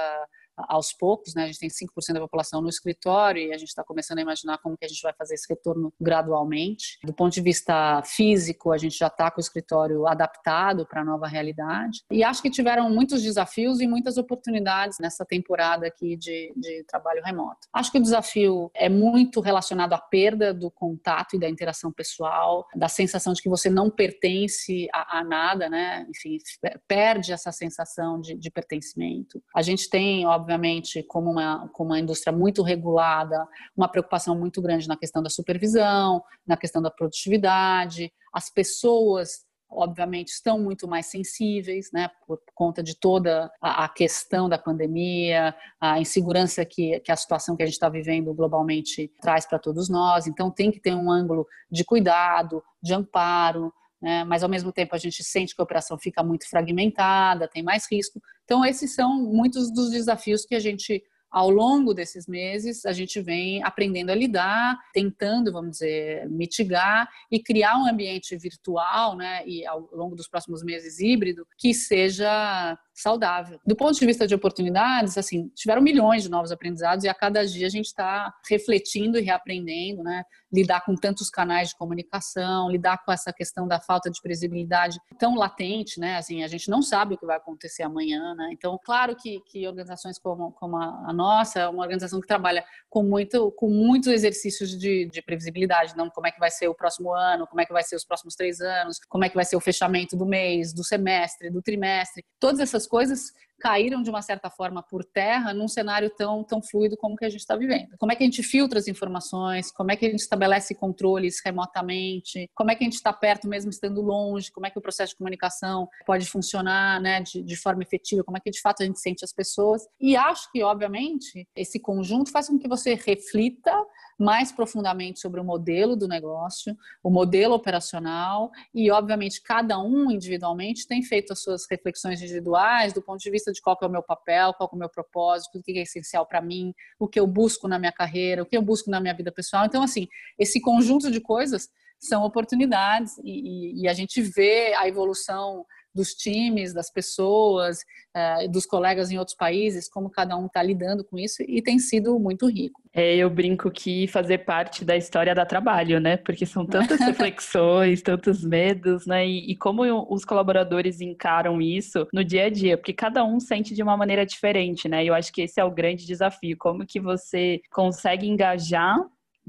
aos 0.69 0.93
poucos, 0.93 1.35
né? 1.35 1.45
A 1.45 1.47
gente 1.47 1.59
tem 1.59 1.69
5% 1.69 2.15
da 2.15 2.21
população 2.21 2.61
no 2.61 2.69
escritório 2.69 3.43
e 3.43 3.53
a 3.53 3.59
gente 3.59 3.69
está 3.69 3.85
começando 3.85 4.19
a 4.19 4.23
imaginar 4.23 4.59
como 4.59 4.77
que 4.77 4.85
a 4.85 4.89
gente 4.89 5.03
vai 5.03 5.13
fazer 5.13 5.35
esse 5.35 5.47
retorno 5.49 5.93
gradualmente. 6.01 6.99
Do 7.05 7.13
ponto 7.13 7.33
de 7.33 7.41
vista 7.41 8.03
físico, 8.03 8.73
a 8.73 8.79
gente 8.79 8.97
já 8.97 9.09
está 9.09 9.31
com 9.31 9.39
o 9.39 9.41
escritório 9.41 10.07
adaptado 10.07 10.87
para 10.87 11.03
a 11.03 11.05
nova 11.05 11.27
realidade. 11.27 12.03
E 12.11 12.25
acho 12.25 12.43
que 12.43 12.51
tiveram 12.51 12.91
muitos 12.91 13.23
desafios 13.23 13.81
e 13.81 13.87
muitas 13.87 14.17
oportunidades 14.17 14.99
nessa 15.01 15.25
temporada 15.25 15.87
aqui 15.87 16.17
de, 16.17 16.53
de 16.57 16.85
trabalho 16.85 17.23
remoto. 17.23 17.69
Acho 17.73 17.93
que 17.93 17.99
o 17.99 18.03
desafio 18.03 18.71
é 18.75 18.89
muito 18.89 19.41
relacionado 19.41 19.93
à 19.93 19.99
perda 19.99 20.53
do 20.53 20.71
contato 20.71 21.37
e 21.37 21.39
da 21.39 21.49
interação 21.49 21.93
pessoal, 21.93 22.67
da 22.75 22.89
sensação 22.89 23.33
de 23.33 23.43
que 23.43 23.49
você 23.49 23.69
não 23.71 23.91
pertence 23.91 24.89
a, 24.93 25.19
a 25.19 25.25
nada, 25.25 25.69
né? 25.69 26.07
Enfim, 26.09 26.39
perde 26.87 27.33
essa 27.33 27.53
sensação 27.53 28.21
de, 28.21 28.35
de 28.35 28.51
pertencimento. 28.51 29.43
A 29.55 29.63
gente 29.63 29.89
tem, 29.89 30.27
óbvio, 30.27 30.48
obviamente, 30.49 31.03
como 31.03 31.31
uma, 31.31 31.69
como 31.75 31.91
uma 31.91 32.01
indústria 32.01 32.33
muito 32.33 32.63
regulada, 32.63 33.47
uma 33.77 33.87
preocupação 33.87 34.39
muito 34.39 34.63
grande 34.63 34.89
na 34.89 34.97
questão 34.97 35.23
da 35.23 35.29
supervisão, 35.29 36.23
na 36.47 36.57
questão 36.57 36.81
da 36.81 36.91
produtividade. 36.91 38.11
As 38.33 38.49
pessoas, 38.49 39.45
obviamente, 39.71 40.29
estão 40.29 40.59
muito 40.59 40.89
mais 40.89 41.05
sensíveis, 41.07 41.91
né, 41.93 42.09
por 42.27 42.41
conta 42.55 42.83
de 42.83 42.99
toda 42.99 43.53
a, 43.61 43.87
questão 43.91 44.49
da 44.49 44.57
pandemia, 44.57 45.55
a 45.79 46.01
insegurança 46.01 46.65
que, 46.65 46.99
que 47.01 47.13
a 47.13 47.17
situação 47.17 47.55
que 47.55 47.63
a 47.63 47.67
gente 47.67 47.75
está 47.75 47.91
vivendo 47.91 48.33
globalmente 48.33 49.13
traz 49.21 49.45
para 49.45 49.59
todos 49.59 49.91
nós. 49.91 50.27
Então, 50.27 50.51
tem 50.51 50.71
que 50.71 50.81
ter 50.81 50.95
um 50.95 51.11
ângulo 51.11 51.47
de 51.71 51.85
cuidado, 51.85 52.65
de 52.83 52.95
amparo, 52.95 53.71
né? 54.01 54.25
mas 54.25 54.43
ao 54.43 54.49
mesmo 54.49 54.73
tempo 54.73 54.95
a 54.95 54.99
gente 54.99 55.23
sente 55.23 55.55
que 55.55 55.61
a 55.61 55.65
operação 55.65 55.99
fica 55.99 56.23
muito 56.23 56.49
fragmentada, 56.49 57.47
tem 57.47 57.63
mais 57.63 57.87
risco. 57.91 58.19
Então, 58.49 58.65
esses 58.65 58.95
são 58.95 59.23
muitos 59.23 59.71
dos 59.71 59.91
desafios 59.91 60.47
que 60.47 60.55
a 60.55 60.59
gente 60.59 61.05
ao 61.31 61.51
longo 61.51 61.93
desses 61.93 62.27
meses, 62.27 62.87
a 62.87 62.93
gente 62.95 63.21
vem 63.21 63.63
aprendendo 63.63 64.09
a 64.09 64.15
lidar, 64.15 64.79
tentando, 64.95 65.53
vamos 65.53 65.73
dizer, 65.73 66.27
mitigar 66.31 67.07
e 67.31 67.39
criar 67.39 67.77
um 67.77 67.87
ambiente 67.87 68.35
virtual, 68.39 69.15
né, 69.15 69.47
e 69.47 69.67
ao 69.67 69.91
longo 69.93 70.17
dos 70.17 70.27
próximos 70.27 70.65
meses 70.65 70.99
híbrido, 70.99 71.47
que 71.59 71.75
seja 71.75 72.79
saudável. 72.99 73.61
Do 73.65 73.77
ponto 73.77 73.99
de 73.99 74.05
vista 74.05 74.27
de 74.27 74.35
oportunidades, 74.35 75.17
assim, 75.17 75.49
tiveram 75.55 75.81
milhões 75.81 76.25
de 76.25 76.29
novos 76.29 76.51
aprendizados 76.51 77.05
e 77.05 77.09
a 77.09 77.15
cada 77.15 77.47
dia 77.47 77.67
a 77.67 77.71
gente 77.71 77.87
está 77.87 78.35
refletindo 78.49 79.19
e 79.19 79.23
reaprendendo, 79.23 80.03
né? 80.03 80.25
Lidar 80.53 80.85
com 80.85 80.95
tantos 80.95 81.31
canais 81.31 81.69
de 81.69 81.77
comunicação, 81.77 82.71
lidar 82.71 83.05
com 83.05 83.13
essa 83.13 83.33
questão 83.33 83.69
da 83.69 83.79
falta 83.79 84.11
de 84.11 84.21
previsibilidade 84.21 84.99
tão 85.19 85.37
latente, 85.37 86.01
né? 86.01 86.17
Assim, 86.17 86.43
a 86.43 86.49
gente 86.49 86.69
não 86.69 86.83
sabe 86.83 87.15
o 87.15 87.19
que 87.19 87.27
vai 87.27 87.37
acontecer 87.37 87.85
amanhã, 87.85 88.35
né? 88.35 88.49
Então, 88.53 88.79
claro 88.85 89.15
que, 89.15 89.41
que 89.47 89.67
organizações 89.67 90.19
como, 90.19 90.51
como 90.53 90.77
a, 90.77 91.05
a 91.09 91.13
nossa, 91.13 91.71
uma 91.71 91.83
organização 91.83 92.21
que 92.21 92.27
trabalha 92.27 92.65
com 92.91 93.03
muito, 93.05 93.53
com 93.53 93.69
muitos 93.69 94.09
exercícios 94.09 94.77
de, 94.77 95.07
de 95.07 95.23
previsibilidade, 95.23 95.97
não 95.97 96.11
como 96.11 96.27
é 96.27 96.33
que 96.33 96.41
vai 96.41 96.51
ser 96.51 96.67
o 96.67 96.75
próximo 96.75 97.13
ano, 97.15 97.47
como 97.47 97.61
é 97.61 97.67
que 97.67 97.73
vai 97.73 97.85
ser 97.85 97.95
os 97.95 98.05
próximos 98.05 98.35
três 98.35 98.61
anos, 98.61 98.99
como 99.09 99.25
é 99.25 99.29
que 99.29 99.37
vai 99.37 99.45
ser 99.45 99.57
o 99.57 99.61
fechamento 99.61 100.17
do 100.17 100.27
mês, 100.27 100.73
do 100.73 100.83
semestre, 100.83 101.51
do 101.51 101.63
trimestre, 101.63 102.25
todas 102.41 102.59
essas 102.59 102.88
coisas 102.89 103.33
caíram 103.59 104.03
de 104.03 104.11
uma 104.11 104.23
certa 104.23 104.49
forma 104.51 104.83
por 104.83 105.05
terra 105.05 105.53
num 105.53 105.69
cenário 105.69 106.11
tão, 106.11 106.45
tão 106.45 106.63
fluido 106.63 106.97
como 106.97 107.17
que 107.17 107.25
a 107.25 107.29
gente 107.29 107.41
está 107.41 107.57
vivendo. 107.57 107.97
Como 107.99 108.13
é 108.13 108.17
que 108.17 108.23
a 108.23 108.27
gente 108.27 108.43
filtra 108.43 108.79
as 108.79 108.89
informações? 108.89 109.71
Como 109.71 109.91
é 109.91 109.97
que 109.97 110.07
a 110.07 110.11
gente 110.11 110.21
estabelece 110.21 110.75
controles 110.75 111.41
remotamente? 111.45 112.49
Como 112.55 112.71
é 112.71 112.75
que 112.75 112.85
a 112.85 112.87
gente 112.87 112.95
está 112.95 113.13
perto 113.13 113.49
mesmo 113.49 113.71
estando 113.71 114.01
longe? 114.01 114.53
Como 114.53 114.67
é 114.67 114.71
que 114.71 114.79
o 114.79 114.83
processo 114.83 115.13
de 115.13 115.19
comunicação 115.19 115.89
pode 116.07 116.27
funcionar 116.27 117.01
né, 117.01 117.21
de, 117.21 117.43
de 117.43 117.57
forma 117.57 117.83
efetiva? 117.83 118.25
Como 118.25 118.37
é 118.37 118.41
que 118.41 118.51
de 118.51 118.61
fato 118.61 118.83
a 118.83 118.87
gente 118.87 119.01
sente 119.01 119.25
as 119.25 119.33
pessoas? 119.33 119.83
E 120.01 120.17
acho 120.17 120.51
que, 120.53 120.63
obviamente, 120.63 121.47
esse 121.57 121.81
conjunto 121.81 122.31
faz 122.31 122.49
com 122.49 122.59
que 122.59 122.69
você 122.69 122.95
reflita 122.95 123.73
mais 124.19 124.51
profundamente 124.51 125.21
sobre 125.21 125.41
o 125.41 125.45
modelo 125.45 125.95
do 125.95 126.09
negócio, 126.09 126.77
o 127.03 127.11
modelo 127.11 127.55
operacional 127.55 128.51
e, 128.75 128.91
obviamente, 128.91 129.41
cada 129.41 129.79
um 129.79 130.11
individualmente 130.11 130.87
tem 130.89 131.03
feito 131.03 131.33
as 131.33 131.41
suas 131.41 131.67
reflexões 131.71 132.21
individuais 132.21 132.93
do 132.93 133.01
ponto 133.01 133.21
de 133.21 133.31
vista 133.31 133.48
de 133.53 133.61
qual 133.61 133.77
é 133.81 133.87
o 133.87 133.91
meu 133.91 134.03
papel, 134.03 134.53
qual 134.55 134.69
é 134.73 134.77
o 134.77 134.79
meu 134.79 134.89
propósito, 134.89 135.59
o 135.59 135.63
que 135.63 135.79
é 135.79 135.83
essencial 135.83 136.27
para 136.27 136.41
mim, 136.41 136.75
o 136.99 137.09
que 137.09 137.19
eu 137.19 137.27
busco 137.27 137.69
na 137.69 137.79
minha 137.79 137.93
carreira, 137.93 138.43
o 138.43 138.47
que 138.47 138.57
eu 138.57 138.63
busco 138.63 138.91
na 138.91 139.01
minha 139.01 139.15
vida 139.15 139.33
pessoal. 139.33 139.67
Então, 139.67 139.83
assim, 139.83 140.07
esse 140.39 140.61
conjunto 140.61 141.11
de 141.11 141.21
coisas 141.21 141.69
são 141.99 142.25
oportunidades 142.25 143.19
e, 143.19 143.81
e, 143.81 143.83
e 143.83 143.89
a 143.89 143.93
gente 143.93 144.23
vê 144.23 144.75
a 144.75 144.87
evolução 144.87 145.65
dos 145.95 146.15
times, 146.15 146.73
das 146.73 146.91
pessoas, 146.91 147.79
uh, 148.17 148.49
dos 148.51 148.67
colegas 148.67 149.11
em 149.11 149.19
outros 149.19 149.37
países, 149.37 149.89
como 149.89 150.11
cada 150.11 150.37
um 150.37 150.47
está 150.47 150.63
lidando 150.63 151.05
com 151.05 151.19
isso 151.19 151.43
e 151.47 151.63
tem 151.63 151.79
sido 151.79 152.19
muito 152.19 152.47
rico. 152.49 152.81
É, 152.93 153.17
eu 153.17 153.29
brinco 153.31 153.71
que 153.71 154.09
fazer 154.09 154.39
parte 154.39 154.85
da 154.85 154.97
história 154.97 155.35
dá 155.35 155.45
trabalho, 155.45 156.01
né? 156.01 156.17
Porque 156.17 156.47
são 156.47 156.67
tantas 156.67 156.99
reflexões, 157.01 158.03
tantos 158.03 158.45
medos, 158.45 159.07
né? 159.07 159.27
E, 159.27 159.53
e 159.53 159.57
como 159.57 159.83
os 160.13 160.25
colaboradores 160.25 161.01
encaram 161.01 161.61
isso 161.61 162.07
no 162.13 162.25
dia 162.25 162.47
a 162.47 162.51
dia, 162.51 162.77
porque 162.77 162.93
cada 162.93 163.25
um 163.25 163.39
sente 163.39 163.75
de 163.75 163.83
uma 163.83 163.97
maneira 163.97 164.25
diferente, 164.25 164.89
né? 164.89 165.05
E 165.05 165.09
eu 165.09 165.15
acho 165.15 165.33
que 165.33 165.43
esse 165.43 165.61
é 165.61 165.65
o 165.65 165.71
grande 165.71 166.07
desafio, 166.07 166.57
como 166.59 166.87
que 166.87 167.01
você 167.01 167.61
consegue 167.71 168.27
engajar 168.27 168.99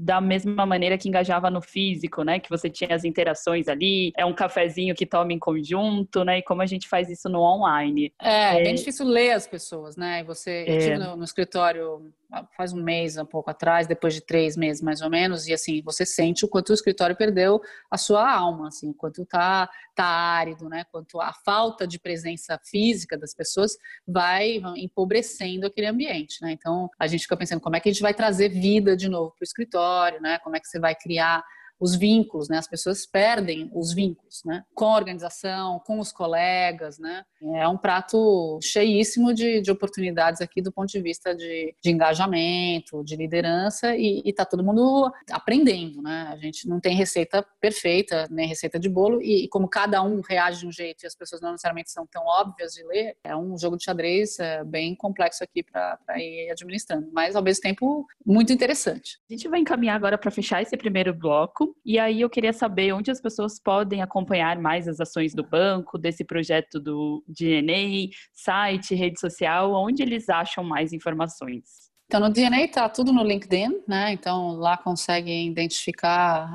da 0.02 0.18
mesma 0.18 0.64
maneira 0.64 0.96
que 0.96 1.08
engajava 1.08 1.50
no 1.50 1.60
físico, 1.60 2.24
né? 2.24 2.40
Que 2.40 2.48
você 2.48 2.70
tinha 2.70 2.94
as 2.94 3.04
interações 3.04 3.68
ali, 3.68 4.12
é 4.16 4.24
um 4.24 4.32
cafezinho 4.32 4.94
que 4.94 5.04
toma 5.04 5.32
em 5.32 5.38
conjunto, 5.38 6.24
né? 6.24 6.38
E 6.38 6.42
como 6.42 6.62
a 6.62 6.66
gente 6.66 6.88
faz 6.88 7.10
isso 7.10 7.28
no 7.28 7.40
online. 7.40 8.10
É, 8.18 8.60
é 8.60 8.62
bem 8.62 8.74
difícil 8.74 9.06
ler 9.06 9.32
as 9.32 9.46
pessoas, 9.46 9.96
né? 9.96 10.20
E 10.20 10.24
você, 10.24 10.64
é... 10.66 10.72
eu 10.72 10.78
estive 10.78 10.98
no, 10.98 11.16
no 11.16 11.24
escritório 11.24 12.10
faz 12.56 12.72
um 12.72 12.82
mês, 12.82 13.16
um 13.16 13.24
pouco 13.24 13.50
atrás, 13.50 13.86
depois 13.86 14.14
de 14.14 14.20
três 14.20 14.56
meses 14.56 14.82
mais 14.82 15.00
ou 15.00 15.10
menos, 15.10 15.46
e 15.46 15.52
assim, 15.52 15.82
você 15.82 16.06
sente 16.06 16.44
o 16.44 16.48
quanto 16.48 16.70
o 16.70 16.74
escritório 16.74 17.16
perdeu 17.16 17.60
a 17.90 17.96
sua 17.96 18.30
alma, 18.30 18.68
assim, 18.68 18.90
o 18.90 18.94
quanto 18.94 19.24
tá, 19.24 19.68
tá 19.94 20.04
árido, 20.04 20.68
né, 20.68 20.84
quanto 20.90 21.20
a 21.20 21.32
falta 21.32 21.86
de 21.86 21.98
presença 21.98 22.58
física 22.64 23.18
das 23.18 23.34
pessoas 23.34 23.76
vai 24.06 24.60
empobrecendo 24.76 25.66
aquele 25.66 25.86
ambiente, 25.86 26.38
né, 26.42 26.52
então 26.52 26.88
a 26.98 27.06
gente 27.06 27.22
fica 27.22 27.36
pensando 27.36 27.60
como 27.60 27.76
é 27.76 27.80
que 27.80 27.88
a 27.88 27.92
gente 27.92 28.02
vai 28.02 28.14
trazer 28.14 28.48
vida 28.48 28.96
de 28.96 29.08
novo 29.08 29.30
para 29.30 29.42
o 29.42 29.44
escritório, 29.44 30.20
né, 30.20 30.38
como 30.38 30.56
é 30.56 30.60
que 30.60 30.68
você 30.68 30.78
vai 30.78 30.94
criar 30.94 31.44
os 31.80 31.96
vínculos, 31.96 32.48
né? 32.48 32.58
As 32.58 32.68
pessoas 32.68 33.06
perdem 33.06 33.70
os 33.74 33.94
vínculos, 33.94 34.42
né? 34.44 34.64
Com 34.74 34.84
a 34.84 34.96
organização, 34.96 35.80
com 35.80 35.98
os 35.98 36.12
colegas, 36.12 36.98
né? 36.98 37.24
É 37.54 37.66
um 37.66 37.78
prato 37.78 38.58
cheíssimo 38.62 39.32
de, 39.32 39.62
de 39.62 39.70
oportunidades 39.70 40.42
aqui 40.42 40.60
do 40.60 40.70
ponto 40.70 40.90
de 40.90 41.00
vista 41.00 41.34
de, 41.34 41.74
de 41.82 41.90
engajamento, 41.90 43.02
de 43.02 43.16
liderança 43.16 43.96
e 43.96 44.22
está 44.26 44.44
todo 44.44 44.62
mundo 44.62 45.10
aprendendo, 45.30 46.02
né? 46.02 46.28
A 46.30 46.36
gente 46.36 46.68
não 46.68 46.78
tem 46.78 46.94
receita 46.94 47.42
perfeita, 47.58 48.28
nem 48.30 48.46
receita 48.46 48.78
de 48.78 48.88
bolo 48.88 49.22
e, 49.22 49.44
e, 49.44 49.48
como 49.48 49.66
cada 49.66 50.02
um 50.02 50.20
reage 50.20 50.60
de 50.60 50.66
um 50.66 50.72
jeito 50.72 51.02
e 51.02 51.06
as 51.06 51.14
pessoas 51.14 51.40
não 51.40 51.52
necessariamente 51.52 51.90
são 51.90 52.06
tão 52.06 52.24
óbvias 52.26 52.74
de 52.74 52.84
ler, 52.84 53.16
é 53.24 53.34
um 53.34 53.56
jogo 53.56 53.78
de 53.78 53.84
xadrez 53.84 54.38
é, 54.38 54.62
bem 54.64 54.94
complexo 54.94 55.42
aqui 55.42 55.62
para 55.62 55.98
ir 56.18 56.50
administrando, 56.50 57.08
mas 57.12 57.34
ao 57.34 57.42
mesmo 57.42 57.62
tempo 57.62 58.06
muito 58.24 58.52
interessante. 58.52 59.18
A 59.30 59.32
gente 59.32 59.48
vai 59.48 59.60
encaminhar 59.60 59.96
agora 59.96 60.18
para 60.18 60.30
fechar 60.30 60.60
esse 60.60 60.76
primeiro 60.76 61.14
bloco 61.14 61.69
e 61.84 61.98
aí 61.98 62.20
eu 62.20 62.30
queria 62.30 62.52
saber 62.52 62.92
onde 62.92 63.10
as 63.10 63.20
pessoas 63.20 63.58
podem 63.58 64.02
acompanhar 64.02 64.58
mais 64.58 64.86
as 64.86 65.00
ações 65.00 65.34
do 65.34 65.42
banco, 65.42 65.98
desse 65.98 66.24
projeto 66.24 66.78
do 66.78 67.24
DNA, 67.28 68.08
site, 68.32 68.94
rede 68.94 69.18
social, 69.18 69.72
onde 69.74 70.02
eles 70.02 70.28
acham 70.28 70.62
mais 70.64 70.92
informações. 70.92 71.89
Então, 72.10 72.18
no 72.18 72.28
DNA 72.28 72.62
está 72.62 72.88
tudo 72.88 73.12
no 73.12 73.22
LinkedIn, 73.22 73.84
né? 73.86 74.12
Então, 74.12 74.56
lá 74.56 74.76
conseguem 74.76 75.46
identificar 75.46 76.50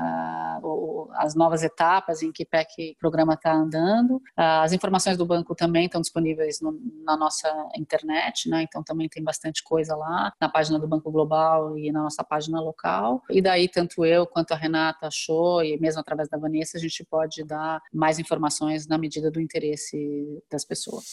uh, 0.61 1.09
as 1.13 1.33
novas 1.33 1.63
etapas 1.63 2.21
em 2.21 2.29
que 2.29 2.43
pé 2.43 2.65
que 2.65 2.91
o 2.91 2.99
programa 2.99 3.35
está 3.35 3.53
andando. 3.53 4.17
Uh, 4.17 4.59
as 4.63 4.73
informações 4.73 5.17
do 5.17 5.25
banco 5.25 5.55
também 5.55 5.85
estão 5.85 6.01
disponíveis 6.01 6.59
no, 6.59 6.77
na 7.05 7.15
nossa 7.15 7.47
internet, 7.77 8.49
né? 8.49 8.63
Então, 8.63 8.83
também 8.83 9.07
tem 9.07 9.23
bastante 9.23 9.63
coisa 9.63 9.95
lá, 9.95 10.33
na 10.41 10.49
página 10.49 10.77
do 10.77 10.89
Banco 10.89 11.09
Global 11.09 11.77
e 11.77 11.89
na 11.89 12.03
nossa 12.03 12.21
página 12.21 12.59
local. 12.59 13.23
E 13.29 13.41
daí, 13.41 13.69
tanto 13.69 14.03
eu 14.03 14.27
quanto 14.27 14.51
a 14.51 14.57
Renata 14.57 15.07
achou, 15.07 15.63
e 15.63 15.79
mesmo 15.79 16.01
através 16.01 16.27
da 16.27 16.37
Vanessa, 16.37 16.77
a 16.77 16.81
gente 16.81 17.01
pode 17.05 17.45
dar 17.45 17.81
mais 17.93 18.19
informações 18.19 18.89
na 18.89 18.97
medida 18.97 19.31
do 19.31 19.39
interesse 19.39 20.43
das 20.51 20.65
pessoas. 20.65 21.11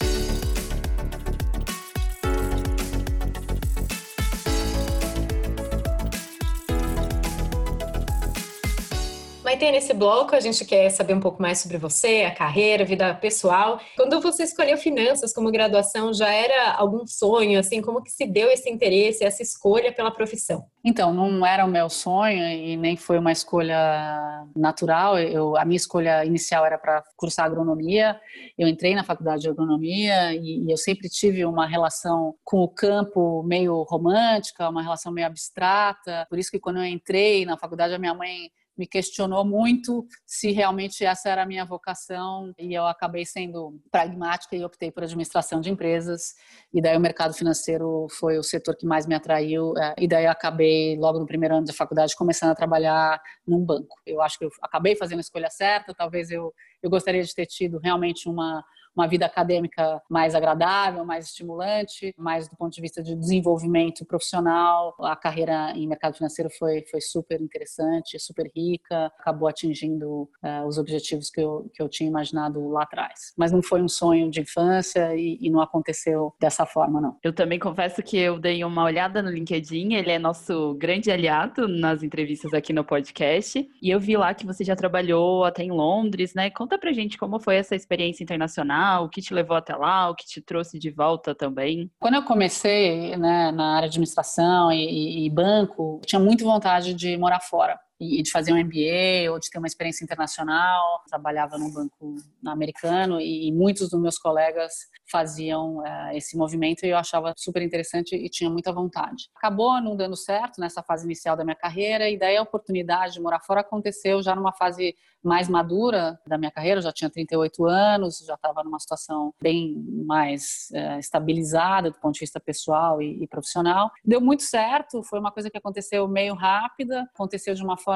Maite, 9.63 9.77
nesse 9.77 9.95
bloco 9.95 10.35
a 10.35 10.41
gente 10.41 10.65
quer 10.65 10.91
saber 10.91 11.15
um 11.15 11.21
pouco 11.21 11.41
mais 11.41 11.61
sobre 11.61 11.79
você, 11.79 12.25
a 12.25 12.35
carreira, 12.35 12.83
a 12.83 12.87
vida 12.87 13.15
pessoal. 13.15 13.81
Quando 13.97 14.21
você 14.21 14.43
escolheu 14.43 14.77
finanças 14.77 15.33
como 15.33 15.53
graduação, 15.53 16.13
já 16.13 16.33
era 16.33 16.73
algum 16.73 17.07
sonho, 17.07 17.61
assim, 17.61 17.81
como 17.81 18.03
que 18.03 18.11
se 18.11 18.27
deu 18.27 18.51
esse 18.51 18.69
interesse, 18.69 19.23
essa 19.23 19.41
escolha 19.41 19.93
pela 19.93 20.11
profissão? 20.11 20.65
Então, 20.85 21.15
não 21.15 21.47
era 21.47 21.65
o 21.65 21.69
meu 21.69 21.89
sonho 21.89 22.45
e 22.45 22.77
nem 22.77 22.97
foi 22.97 23.19
uma 23.19 23.31
escolha 23.31 24.45
natural. 24.57 25.17
Eu, 25.17 25.57
a 25.57 25.65
minha 25.65 25.77
escolha 25.77 26.25
inicial 26.25 26.67
era 26.67 26.77
para 26.77 27.05
cursar 27.17 27.47
agronomia. 27.47 28.21
Eu 28.59 28.67
entrei 28.67 28.97
na 28.97 29.05
faculdade 29.05 29.43
de 29.43 29.49
agronomia 29.49 30.35
e, 30.35 30.65
e 30.67 30.73
eu 30.73 30.77
sempre 30.77 31.09
tive 31.09 31.45
uma 31.45 31.69
relação 31.69 32.35
com 32.43 32.59
o 32.59 32.69
campo 32.69 33.45
meio 33.45 33.85
romântica, 33.85 34.69
uma 34.69 34.83
relação 34.83 35.13
meio 35.13 35.29
abstrata. 35.29 36.27
Por 36.29 36.37
isso 36.37 36.51
que 36.51 36.59
quando 36.59 36.79
eu 36.79 36.85
entrei 36.85 37.47
na 37.47 37.57
faculdade, 37.57 37.95
a 37.95 37.99
minha 37.99 38.15
mãe 38.15 38.51
me 38.77 38.87
questionou 38.87 39.45
muito 39.45 40.07
se 40.27 40.51
realmente 40.51 41.05
essa 41.05 41.29
era 41.29 41.43
a 41.43 41.47
minha 41.47 41.65
vocação 41.65 42.53
e 42.59 42.75
eu 42.75 42.87
acabei 42.87 43.25
sendo 43.25 43.79
pragmática 43.91 44.57
e 44.57 44.65
optei 44.65 44.91
por 44.91 45.03
administração 45.03 45.61
de 45.61 45.71
empresas 45.71 46.35
e 46.73 46.81
daí 46.81 46.97
o 46.97 47.01
mercado 47.01 47.35
financeiro 47.35 48.07
foi 48.19 48.39
o 48.39 48.43
setor 48.43 48.77
que 48.77 48.87
mais 48.87 49.07
me 49.07 49.15
atraiu 49.15 49.77
é, 49.77 49.95
e 49.99 50.09
daí 50.09 50.25
eu 50.25 50.31
acabei 50.31 50.97
logo 50.99 51.19
no 51.19 51.27
primeiro 51.27 51.57
ano 51.57 51.67
da 51.67 51.73
faculdade 51.73 52.17
começando 52.17 52.51
a 52.51 52.55
trabalhar 52.55 53.21
num 53.47 53.65
banco. 53.65 53.97
Eu 54.07 54.23
acho 54.23 54.39
que 54.39 54.45
eu 54.45 54.51
acabei 54.63 54.97
fazendo 54.97 55.19
a 55.19 55.23
escolha 55.23 55.51
certa, 55.51 55.95
talvez 55.95 56.31
eu 56.31 56.53
eu 56.83 56.91
gostaria 56.91 57.23
de 57.23 57.35
ter 57.35 57.47
tido 57.47 57.79
realmente 57.79 58.29
uma 58.29 58.65
uma 58.95 59.07
vida 59.07 59.27
acadêmica 59.27 60.01
mais 60.09 60.35
agradável, 60.35 61.05
mais 61.05 61.27
estimulante, 61.27 62.15
mais 62.17 62.49
do 62.49 62.57
ponto 62.57 62.73
de 62.75 62.81
vista 62.81 63.03
de 63.03 63.15
desenvolvimento 63.15 64.05
profissional. 64.05 64.95
A 65.01 65.17
carreira 65.17 65.73
em 65.75 65.87
mercado 65.87 66.15
financeiro 66.15 66.51
foi, 66.59 66.85
foi 66.91 67.01
super 67.01 67.41
interessante, 67.41 68.19
super 68.19 68.51
rica, 68.55 69.07
acabou 69.19 69.49
atingindo 69.49 70.29
uh, 70.43 70.67
os 70.67 70.79
objetivos 70.79 71.31
que 71.31 71.41
eu, 71.41 71.71
que 71.73 71.83
eu 71.83 71.89
tinha 71.89 72.09
imaginado 72.09 72.69
lá 72.69 72.83
atrás. 72.83 73.33
Mas 73.37 73.51
não 73.51 73.63
foi 73.63 73.83
um 73.83 73.89
sonho 73.89 74.31
de 74.31 74.41
infância 74.41 75.15
e, 75.17 75.39
e 75.41 75.51
não 75.51 75.61
aconteceu 75.61 76.35
dessa 76.39 76.67
forma, 76.67 77.01
não. 77.01 77.17
Eu 77.23 77.33
também 77.33 77.59
confesso 77.59 78.03
que 78.03 78.19
eu 78.19 78.39
dei 78.39 78.63
uma 78.65 78.85
olhada 78.85 79.23
no 79.23 79.31
LinkedIn, 79.31 79.95
ele 79.95 80.11
é 80.11 80.19
nosso 80.19 80.75
grande 80.75 81.11
aliado 81.11 81.67
nas 81.67 82.03
entrevistas 82.03 82.53
aqui 82.53 82.73
no 82.73 82.85
podcast, 82.85 83.69
e 83.81 83.91
eu 83.91 83.99
vi 83.99 84.17
lá 84.17 84.35
que 84.35 84.47
você 84.47 84.65
já 84.65 84.77
trabalhou 84.77 85.45
até 85.45 85.63
em 85.63 85.71
Londres, 85.71 86.35
né? 86.35 86.51
Conta 86.51 86.79
pra 86.79 86.93
gente 86.93 87.17
como 87.17 87.41
foi 87.41 87.57
essa 87.57 87.75
experiência 87.75 88.23
internacional 88.23 88.82
O 89.01 89.09
que 89.09 89.21
te 89.21 89.33
levou 89.35 89.57
até 89.57 89.75
lá? 89.75 90.11
O 90.11 90.15
que 90.15 90.27
te 90.27 90.41
trouxe 90.41 90.79
de 90.79 90.91
volta 90.91 91.35
também? 91.35 91.91
Quando 91.99 92.15
eu 92.15 92.23
comecei 92.23 93.17
né, 93.17 93.51
na 93.53 93.77
área 93.77 93.89
de 93.89 93.95
administração 93.95 94.73
e, 94.73 95.27
e 95.27 95.31
banco, 95.31 96.01
tinha 96.05 96.21
muito 96.21 96.45
vontade 96.45 96.95
de 96.95 97.17
morar 97.17 97.41
fora 97.41 97.79
e 98.03 98.23
de 98.23 98.31
fazer 98.31 98.53
um 98.53 98.57
MBA 98.57 99.31
ou 99.31 99.39
de 99.39 99.49
ter 99.51 99.59
uma 99.59 99.67
experiência 99.67 100.05
internacional. 100.05 101.03
Trabalhava 101.09 101.57
num 101.59 101.73
banco 101.73 102.17
americano 102.47 103.21
e 103.21 103.53
muitos 103.53 103.89
dos 103.89 104.01
meus 104.01 104.19
colegas 104.19 104.73
faziam 105.11 105.79
uh, 105.79 106.11
esse 106.15 106.37
movimento 106.37 106.85
e 106.85 106.91
eu 106.91 106.97
achava 106.97 107.35
super 107.37 107.63
interessante 107.63 108.17
e 108.17 108.29
tinha 108.29 108.49
muita 108.49 108.73
vontade. 108.73 109.29
Acabou 109.37 109.81
não 109.81 109.97
dando 109.97 110.17
certo 110.17 110.61
nessa 110.61 110.83
fase 110.83 111.05
inicial 111.05 111.37
da 111.37 111.45
minha 111.45 111.57
carreira 111.57 112.09
e 112.09 112.19
daí 112.19 112.37
a 112.37 112.43
oportunidade 112.43 113.15
de 113.15 113.21
morar 113.21 113.41
fora 113.41 113.61
aconteceu 113.61 114.23
já 114.23 114.35
numa 114.35 114.53
fase 114.53 114.95
mais 115.23 115.49
madura 115.49 116.19
da 116.27 116.37
minha 116.37 116.51
carreira, 116.51 116.79
eu 116.79 116.83
já 116.83 116.93
tinha 116.93 117.09
38 117.09 117.65
anos, 117.67 118.19
já 118.27 118.35
estava 118.35 118.65
numa 118.65 118.81
situação 118.81 119.33
bem 119.41 119.77
mais 120.05 120.69
uh, 120.73 120.99
estabilizada 120.99 121.91
do 121.91 122.01
ponto 122.01 122.15
de 122.15 122.21
vista 122.21 122.41
pessoal 122.41 123.01
e, 123.01 123.23
e 123.23 123.29
profissional. 123.29 123.91
Deu 124.05 124.21
muito 124.21 124.43
certo, 124.43 125.03
foi 125.05 125.21
uma 125.21 125.31
coisa 125.31 125.49
que 125.49 125.57
aconteceu 125.59 126.09
meio 126.09 126.35
rápida, 126.35 127.09
aconteceu 127.15 127.55
de 127.55 127.63
uma 127.63 127.77
forma 127.77 127.92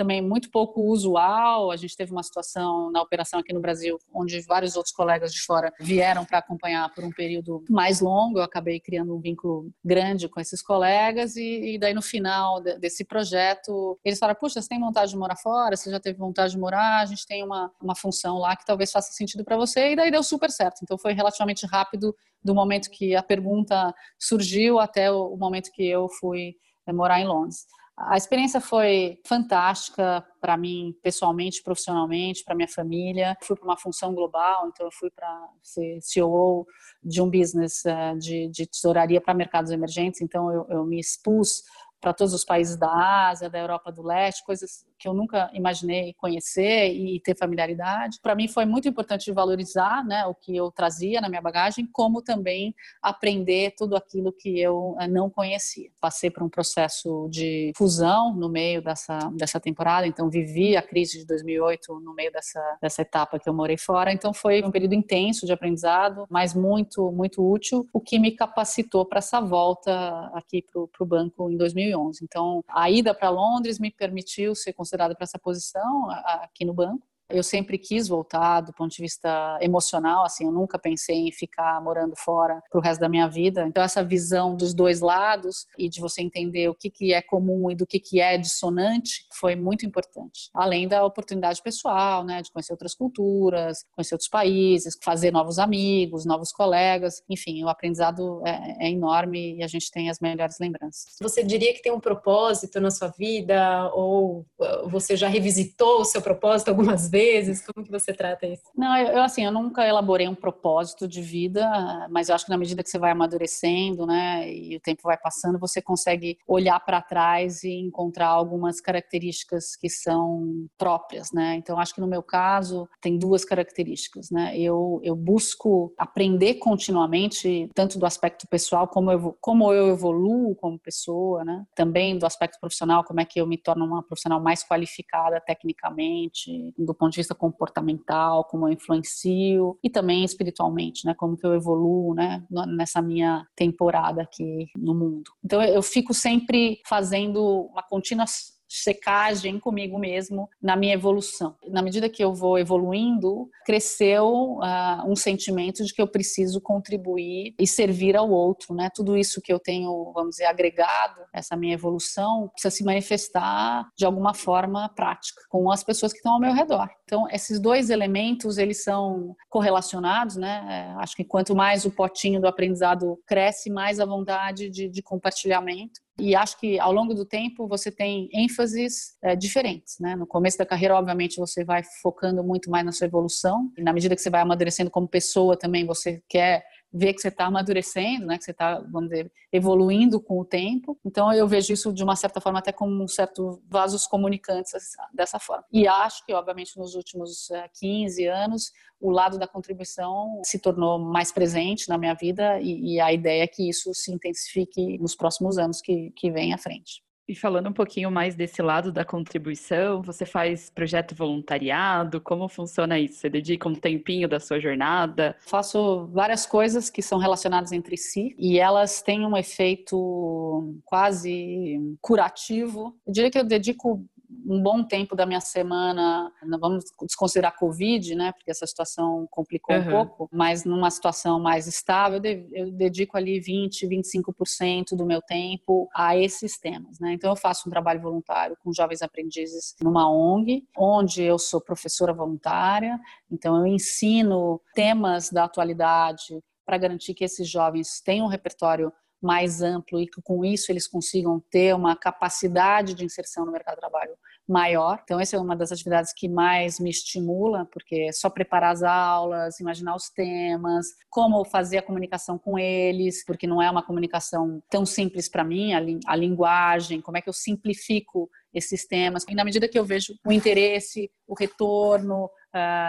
também 0.00 0.22
muito 0.22 0.50
pouco 0.50 0.80
usual. 0.80 1.70
A 1.70 1.76
gente 1.76 1.94
teve 1.94 2.10
uma 2.10 2.22
situação 2.22 2.90
na 2.90 3.02
operação 3.02 3.38
aqui 3.38 3.52
no 3.52 3.60
Brasil, 3.60 3.98
onde 4.14 4.40
vários 4.40 4.74
outros 4.74 4.94
colegas 4.94 5.30
de 5.30 5.42
fora 5.42 5.70
vieram 5.78 6.24
para 6.24 6.38
acompanhar 6.38 6.88
por 6.94 7.04
um 7.04 7.10
período 7.10 7.62
mais 7.68 8.00
longo. 8.00 8.38
Eu 8.38 8.42
acabei 8.42 8.80
criando 8.80 9.14
um 9.14 9.20
vínculo 9.20 9.70
grande 9.84 10.26
com 10.26 10.40
esses 10.40 10.62
colegas 10.62 11.36
e, 11.36 11.74
e 11.74 11.78
daí 11.78 11.92
no 11.92 12.00
final 12.00 12.62
desse 12.62 13.04
projeto 13.04 14.00
eles 14.02 14.18
falaram: 14.18 14.40
puxa, 14.40 14.62
você 14.62 14.68
tem 14.70 14.80
vontade 14.80 15.10
de 15.10 15.18
morar 15.18 15.36
fora? 15.36 15.76
Você 15.76 15.90
já 15.90 16.00
teve 16.00 16.18
vontade 16.18 16.52
de 16.52 16.58
morar? 16.58 17.02
A 17.02 17.04
gente 17.04 17.26
tem 17.26 17.44
uma, 17.44 17.70
uma 17.78 17.94
função 17.94 18.38
lá 18.38 18.56
que 18.56 18.64
talvez 18.64 18.90
faça 18.90 19.12
sentido 19.12 19.44
para 19.44 19.58
você. 19.58 19.92
E 19.92 19.96
daí 19.96 20.10
deu 20.10 20.22
super 20.22 20.50
certo. 20.50 20.80
Então 20.82 20.96
foi 20.96 21.12
relativamente 21.12 21.66
rápido 21.66 22.16
do 22.42 22.54
momento 22.54 22.90
que 22.90 23.14
a 23.14 23.22
pergunta 23.22 23.94
surgiu 24.18 24.78
até 24.78 25.12
o, 25.12 25.34
o 25.34 25.36
momento 25.36 25.70
que 25.74 25.86
eu 25.86 26.08
fui 26.08 26.54
é, 26.86 26.92
morar 26.92 27.20
em 27.20 27.26
Londres. 27.26 27.66
A 28.02 28.16
experiência 28.16 28.60
foi 28.60 29.20
fantástica 29.26 30.24
para 30.40 30.56
mim, 30.56 30.96
pessoalmente, 31.02 31.62
profissionalmente, 31.62 32.42
para 32.42 32.54
minha 32.54 32.68
família. 32.68 33.36
Fui 33.42 33.54
para 33.54 33.64
uma 33.64 33.76
função 33.76 34.14
global, 34.14 34.68
então 34.68 34.86
eu 34.86 34.92
fui 34.92 35.10
para 35.10 35.28
ser 35.62 35.98
CEO 36.00 36.66
de 37.02 37.20
um 37.20 37.30
business 37.30 37.82
uh, 37.84 38.18
de, 38.18 38.48
de 38.48 38.66
tesouraria 38.66 39.20
para 39.20 39.34
mercados 39.34 39.70
emergentes, 39.70 40.22
então 40.22 40.50
eu, 40.50 40.66
eu 40.70 40.84
me 40.84 40.98
expus 40.98 41.62
para 42.00 42.14
todos 42.14 42.32
os 42.32 42.44
países 42.44 42.76
da 42.76 43.28
Ásia, 43.28 43.50
da 43.50 43.58
Europa 43.58 43.92
do 43.92 44.02
Leste, 44.02 44.44
coisas 44.44 44.86
que 45.00 45.08
eu 45.08 45.14
nunca 45.14 45.50
imaginei 45.54 46.12
conhecer 46.12 46.92
e 46.92 47.18
ter 47.20 47.34
familiaridade. 47.34 48.18
Para 48.22 48.34
mim 48.34 48.46
foi 48.46 48.66
muito 48.66 48.86
importante 48.86 49.32
valorizar 49.32 50.04
né, 50.04 50.26
o 50.26 50.34
que 50.34 50.54
eu 50.54 50.70
trazia 50.70 51.22
na 51.22 51.28
minha 51.28 51.40
bagagem, 51.40 51.88
como 51.90 52.20
também 52.20 52.74
aprender 53.00 53.72
tudo 53.76 53.96
aquilo 53.96 54.30
que 54.30 54.60
eu 54.60 54.94
eh, 55.00 55.08
não 55.08 55.30
conhecia. 55.30 55.90
Passei 55.98 56.30
por 56.30 56.42
um 56.42 56.50
processo 56.50 57.28
de 57.30 57.72
fusão 57.74 58.34
no 58.34 58.50
meio 58.50 58.82
dessa, 58.82 59.18
dessa 59.34 59.58
temporada, 59.58 60.06
então 60.06 60.28
vivi 60.28 60.76
a 60.76 60.82
crise 60.82 61.18
de 61.18 61.26
2008 61.26 61.98
no 62.00 62.14
meio 62.14 62.30
dessa, 62.30 62.78
dessa 62.82 63.00
etapa 63.00 63.38
que 63.38 63.48
eu 63.48 63.54
morei 63.54 63.78
fora, 63.78 64.12
então 64.12 64.34
foi 64.34 64.62
um 64.62 64.70
período 64.70 64.94
intenso 64.94 65.46
de 65.46 65.52
aprendizado, 65.52 66.26
mas 66.28 66.52
muito, 66.54 67.10
muito 67.10 67.42
útil, 67.42 67.88
o 67.92 68.00
que 68.00 68.18
me 68.18 68.32
capacitou 68.32 69.06
para 69.06 69.18
essa 69.18 69.40
volta 69.40 70.30
aqui 70.34 70.62
para 70.62 71.02
o 71.02 71.06
banco 71.06 71.50
em 71.50 71.56
2011. 71.56 72.22
Então, 72.22 72.62
a 72.68 72.90
ida 72.90 73.14
para 73.14 73.30
Londres 73.30 73.78
me 73.78 73.90
permitiu 73.90 74.54
ser 74.54 74.74
considerada 74.90 75.14
para 75.14 75.24
essa 75.24 75.38
posição 75.38 76.10
aqui 76.42 76.64
no 76.64 76.74
banco 76.74 77.06
eu 77.30 77.42
sempre 77.42 77.78
quis 77.78 78.08
voltar 78.08 78.60
do 78.60 78.72
ponto 78.72 78.94
de 78.94 79.02
vista 79.02 79.58
emocional, 79.60 80.24
assim, 80.24 80.44
eu 80.44 80.52
nunca 80.52 80.78
pensei 80.78 81.28
em 81.28 81.32
ficar 81.32 81.80
morando 81.82 82.14
fora 82.16 82.62
para 82.70 82.78
o 82.78 82.82
resto 82.82 83.00
da 83.00 83.08
minha 83.08 83.28
vida. 83.28 83.66
Então 83.66 83.82
essa 83.82 84.02
visão 84.02 84.56
dos 84.56 84.74
dois 84.74 85.00
lados 85.00 85.66
e 85.78 85.88
de 85.88 86.00
você 86.00 86.22
entender 86.22 86.68
o 86.68 86.74
que, 86.74 86.90
que 86.90 87.12
é 87.12 87.22
comum 87.22 87.70
e 87.70 87.74
do 87.74 87.86
que, 87.86 87.98
que 87.98 88.20
é 88.20 88.36
dissonante 88.36 89.26
foi 89.32 89.54
muito 89.54 89.86
importante. 89.86 90.50
Além 90.54 90.88
da 90.88 91.04
oportunidade 91.04 91.62
pessoal, 91.62 92.24
né, 92.24 92.42
de 92.42 92.50
conhecer 92.50 92.72
outras 92.72 92.94
culturas, 92.94 93.84
conhecer 93.94 94.14
outros 94.14 94.28
países, 94.28 94.96
fazer 95.02 95.30
novos 95.30 95.58
amigos, 95.58 96.24
novos 96.24 96.52
colegas, 96.52 97.22
enfim, 97.28 97.62
o 97.64 97.68
aprendizado 97.68 98.42
é, 98.46 98.86
é 98.86 98.90
enorme 98.90 99.56
e 99.56 99.62
a 99.62 99.66
gente 99.66 99.90
tem 99.90 100.10
as 100.10 100.20
melhores 100.20 100.58
lembranças. 100.58 101.16
Você 101.20 101.42
diria 101.42 101.72
que 101.72 101.82
tem 101.82 101.92
um 101.92 102.00
propósito 102.00 102.80
na 102.80 102.90
sua 102.90 103.08
vida 103.08 103.90
ou 103.94 104.46
uh, 104.58 104.88
você 104.88 105.16
já 105.16 105.28
revisitou 105.28 106.00
o 106.00 106.04
seu 106.04 106.20
propósito 106.20 106.68
algumas 106.68 107.08
vezes? 107.08 107.19
Vezes? 107.20 107.64
Como 107.66 107.84
que 107.84 107.90
você 107.90 108.12
trata 108.12 108.46
isso? 108.46 108.62
Não, 108.74 108.96
eu 108.96 109.22
assim, 109.22 109.44
eu 109.44 109.52
nunca 109.52 109.86
elaborei 109.86 110.26
um 110.26 110.34
propósito 110.34 111.06
de 111.06 111.20
vida, 111.20 111.68
mas 112.10 112.28
eu 112.28 112.34
acho 112.34 112.44
que 112.46 112.50
na 112.50 112.56
medida 112.56 112.82
que 112.82 112.88
você 112.88 112.98
vai 112.98 113.10
amadurecendo, 113.10 114.06
né, 114.06 114.50
e 114.50 114.76
o 114.76 114.80
tempo 114.80 115.02
vai 115.04 115.18
passando, 115.18 115.58
você 115.58 115.82
consegue 115.82 116.38
olhar 116.46 116.80
para 116.80 117.02
trás 117.02 117.62
e 117.62 117.72
encontrar 117.72 118.28
algumas 118.28 118.80
características 118.80 119.76
que 119.76 119.88
são 119.88 120.66
próprias, 120.78 121.32
né? 121.32 121.56
Então 121.56 121.78
acho 121.78 121.94
que 121.94 122.00
no 122.00 122.06
meu 122.06 122.22
caso 122.22 122.88
tem 123.00 123.18
duas 123.18 123.44
características, 123.44 124.30
né? 124.30 124.58
Eu 124.58 125.00
eu 125.02 125.14
busco 125.14 125.92
aprender 125.98 126.54
continuamente, 126.54 127.68
tanto 127.74 127.98
do 127.98 128.06
aspecto 128.06 128.46
pessoal 128.48 128.88
como 128.88 129.10
eu 129.10 129.36
como 129.40 129.72
eu 129.72 129.88
evoluo 129.88 130.54
como 130.56 130.78
pessoa, 130.78 131.44
né? 131.44 131.64
Também 131.74 132.18
do 132.18 132.26
aspecto 132.26 132.58
profissional, 132.60 133.04
como 133.04 133.20
é 133.20 133.24
que 133.24 133.40
eu 133.40 133.46
me 133.46 133.58
torno 133.58 133.84
uma 133.84 134.02
profissional 134.02 134.40
mais 134.40 134.64
qualificada 134.64 135.40
tecnicamente, 135.40 136.72
do 136.78 136.94
ponto 136.94 137.09
ponto 137.10 137.14
de 137.14 137.20
vista 137.20 137.34
comportamental, 137.34 138.44
como 138.44 138.66
eu 138.68 138.72
influencio 138.72 139.78
e 139.82 139.90
também 139.90 140.24
espiritualmente, 140.24 141.04
né, 141.04 141.14
como 141.14 141.36
que 141.36 141.44
eu 141.44 141.54
evoluo, 141.54 142.14
né, 142.14 142.42
nessa 142.68 143.02
minha 143.02 143.44
temporada 143.56 144.22
aqui 144.22 144.68
no 144.76 144.94
mundo. 144.94 145.30
Então 145.44 145.60
eu 145.62 145.82
fico 145.82 146.14
sempre 146.14 146.80
fazendo 146.86 147.68
uma 147.72 147.82
contínua 147.82 148.24
checagem 148.70 149.58
comigo 149.58 149.98
mesmo 149.98 150.48
na 150.62 150.76
minha 150.76 150.94
evolução. 150.94 151.56
Na 151.68 151.82
medida 151.82 152.08
que 152.08 152.22
eu 152.22 152.32
vou 152.32 152.56
evoluindo, 152.56 153.50
cresceu 153.66 154.58
uh, 154.58 155.10
um 155.10 155.16
sentimento 155.16 155.84
de 155.84 155.92
que 155.92 156.00
eu 156.00 156.06
preciso 156.06 156.60
contribuir 156.60 157.54
e 157.58 157.66
servir 157.66 158.16
ao 158.16 158.30
outro, 158.30 158.74
né? 158.74 158.88
Tudo 158.94 159.16
isso 159.16 159.40
que 159.42 159.52
eu 159.52 159.58
tenho, 159.58 160.12
vamos 160.14 160.30
dizer, 160.30 160.44
agregado, 160.44 161.20
essa 161.32 161.56
minha 161.56 161.74
evolução, 161.74 162.48
precisa 162.48 162.70
se 162.70 162.84
manifestar 162.84 163.88
de 163.96 164.06
alguma 164.06 164.32
forma 164.32 164.88
prática 164.90 165.42
com 165.48 165.70
as 165.70 165.82
pessoas 165.82 166.12
que 166.12 166.18
estão 166.18 166.34
ao 166.34 166.40
meu 166.40 166.52
redor. 166.52 166.88
Então, 167.04 167.28
esses 167.30 167.58
dois 167.58 167.90
elementos, 167.90 168.56
eles 168.56 168.84
são 168.84 169.34
correlacionados, 169.48 170.36
né? 170.36 170.64
É, 170.68 171.02
acho 171.02 171.16
que 171.16 171.24
quanto 171.24 171.56
mais 171.56 171.84
o 171.84 171.90
potinho 171.90 172.40
do 172.40 172.46
aprendizado 172.46 173.18
cresce, 173.26 173.68
mais 173.68 173.98
a 173.98 174.04
vontade 174.04 174.70
de, 174.70 174.88
de 174.88 175.02
compartilhamento. 175.02 176.00
E 176.18 176.34
acho 176.34 176.58
que 176.58 176.78
ao 176.78 176.92
longo 176.92 177.14
do 177.14 177.24
tempo 177.24 177.66
você 177.66 177.90
tem 177.90 178.28
ênfases 178.32 179.16
é, 179.22 179.34
diferentes, 179.34 179.98
né? 179.98 180.14
No 180.14 180.26
começo 180.26 180.58
da 180.58 180.66
carreira, 180.66 180.94
obviamente, 180.94 181.36
você 181.36 181.64
vai 181.64 181.82
focando 182.02 182.44
muito 182.44 182.70
mais 182.70 182.84
na 182.84 182.92
sua 182.92 183.06
evolução. 183.06 183.72
E 183.76 183.82
na 183.82 183.92
medida 183.92 184.14
que 184.14 184.20
você 184.20 184.30
vai 184.30 184.42
amadurecendo 184.42 184.90
como 184.90 185.08
pessoa 185.08 185.56
também, 185.56 185.86
você 185.86 186.22
quer 186.28 186.62
ver 186.92 187.14
que 187.14 187.20
você 187.20 187.28
está 187.28 187.46
amadurecendo, 187.46 188.26
né, 188.26 188.36
que 188.36 188.44
você 188.44 188.50
está, 188.50 188.80
vamos 188.80 189.10
dizer, 189.10 189.30
evoluindo 189.52 190.20
com 190.20 190.40
o 190.40 190.44
tempo. 190.44 190.98
Então, 191.04 191.32
eu 191.32 191.46
vejo 191.46 191.72
isso 191.72 191.92
de 191.92 192.02
uma 192.02 192.16
certa 192.16 192.40
forma 192.40 192.58
até 192.58 192.72
como 192.72 193.02
um 193.02 193.08
certo 193.08 193.62
vasos 193.68 194.06
comunicantes 194.06 194.72
dessa 195.12 195.38
forma. 195.38 195.64
E 195.72 195.86
acho 195.86 196.24
que, 196.26 196.32
obviamente, 196.32 196.76
nos 196.78 196.94
últimos 196.94 197.48
15 197.78 198.24
eh, 198.24 198.28
anos, 198.28 198.72
o 199.00 199.10
lado 199.10 199.38
da 199.38 199.46
contribuição 199.46 200.40
se 200.44 200.58
tornou 200.58 200.98
mais 200.98 201.32
presente 201.32 201.88
na 201.88 201.96
minha 201.96 202.14
vida 202.14 202.60
e, 202.60 202.94
e 202.94 203.00
a 203.00 203.12
ideia 203.12 203.44
é 203.44 203.46
que 203.46 203.68
isso 203.68 203.94
se 203.94 204.12
intensifique 204.12 204.98
nos 204.98 205.14
próximos 205.14 205.58
anos 205.58 205.80
que, 205.80 206.10
que 206.16 206.30
vem 206.30 206.52
à 206.52 206.58
frente. 206.58 207.02
E 207.30 207.34
falando 207.36 207.68
um 207.68 207.72
pouquinho 207.72 208.10
mais 208.10 208.34
desse 208.34 208.60
lado 208.60 208.90
da 208.90 209.04
contribuição, 209.04 210.02
você 210.02 210.26
faz 210.26 210.68
projeto 210.68 211.14
voluntariado? 211.14 212.20
Como 212.20 212.48
funciona 212.48 212.98
isso? 212.98 213.20
Você 213.20 213.30
dedica 213.30 213.68
um 213.68 213.72
tempinho 213.72 214.28
da 214.28 214.40
sua 214.40 214.58
jornada? 214.58 215.36
Faço 215.46 216.08
várias 216.08 216.44
coisas 216.44 216.90
que 216.90 217.00
são 217.00 217.20
relacionadas 217.20 217.70
entre 217.70 217.96
si 217.96 218.34
e 218.36 218.58
elas 218.58 219.00
têm 219.00 219.24
um 219.24 219.36
efeito 219.36 220.74
quase 220.84 221.78
curativo. 222.00 222.98
Eu 223.06 223.12
diria 223.12 223.30
que 223.30 223.38
eu 223.38 223.44
dedico 223.44 224.04
um 224.46 224.62
bom 224.62 224.82
tempo 224.82 225.14
da 225.14 225.26
minha 225.26 225.40
semana, 225.40 226.32
vamos 226.60 226.84
desconsiderar 227.02 227.56
Covid, 227.56 228.14
né, 228.14 228.32
porque 228.32 228.50
essa 228.50 228.66
situação 228.66 229.26
complicou 229.30 229.74
uhum. 229.74 229.82
um 229.82 229.90
pouco, 229.90 230.28
mas 230.32 230.64
numa 230.64 230.90
situação 230.90 231.40
mais 231.40 231.66
estável, 231.66 232.20
eu 232.52 232.70
dedico 232.70 233.16
ali 233.16 233.40
20, 233.40 233.86
25% 233.86 234.96
do 234.96 235.04
meu 235.04 235.20
tempo 235.20 235.88
a 235.94 236.16
esses 236.16 236.58
temas, 236.58 236.98
né? 236.98 237.12
Então 237.12 237.30
eu 237.30 237.36
faço 237.36 237.68
um 237.68 237.70
trabalho 237.70 238.00
voluntário 238.00 238.56
com 238.62 238.72
jovens 238.72 239.02
aprendizes 239.02 239.74
numa 239.80 240.10
ONG, 240.10 240.64
onde 240.76 241.22
eu 241.22 241.38
sou 241.38 241.60
professora 241.60 242.12
voluntária, 242.12 242.98
então 243.30 243.56
eu 243.56 243.66
ensino 243.66 244.60
temas 244.74 245.30
da 245.30 245.44
atualidade 245.44 246.42
para 246.64 246.78
garantir 246.78 247.14
que 247.14 247.24
esses 247.24 247.48
jovens 247.48 248.00
tenham 248.00 248.26
um 248.26 248.28
repertório 248.28 248.92
mais 249.20 249.62
amplo 249.62 250.00
e 250.00 250.06
que 250.06 250.20
com 250.22 250.44
isso 250.44 250.72
eles 250.72 250.86
consigam 250.86 251.42
ter 251.50 251.74
uma 251.74 251.94
capacidade 251.96 252.94
de 252.94 253.04
inserção 253.04 253.44
no 253.44 253.52
mercado 253.52 253.74
de 253.74 253.80
trabalho 253.80 254.16
maior. 254.48 255.00
Então, 255.04 255.20
essa 255.20 255.36
é 255.36 255.38
uma 255.38 255.54
das 255.54 255.70
atividades 255.70 256.12
que 256.12 256.28
mais 256.28 256.80
me 256.80 256.90
estimula, 256.90 257.68
porque 257.72 258.06
é 258.08 258.12
só 258.12 258.28
preparar 258.28 258.72
as 258.72 258.82
aulas, 258.82 259.60
imaginar 259.60 259.94
os 259.94 260.10
temas, 260.10 260.86
como 261.08 261.44
fazer 261.44 261.78
a 261.78 261.82
comunicação 261.82 262.36
com 262.36 262.58
eles, 262.58 263.24
porque 263.24 263.46
não 263.46 263.62
é 263.62 263.70
uma 263.70 263.82
comunicação 263.82 264.60
tão 264.68 264.84
simples 264.84 265.28
para 265.28 265.44
mim, 265.44 265.72
a, 265.72 266.12
a 266.12 266.16
linguagem, 266.16 267.00
como 267.00 267.16
é 267.16 267.22
que 267.22 267.28
eu 267.28 267.32
simplifico 267.32 268.28
esses 268.52 268.86
temas. 268.86 269.24
E 269.28 269.34
na 269.34 269.44
medida 269.44 269.68
que 269.68 269.78
eu 269.78 269.84
vejo 269.84 270.14
o 270.26 270.32
interesse, 270.32 271.10
o 271.26 271.34
retorno, 271.34 272.28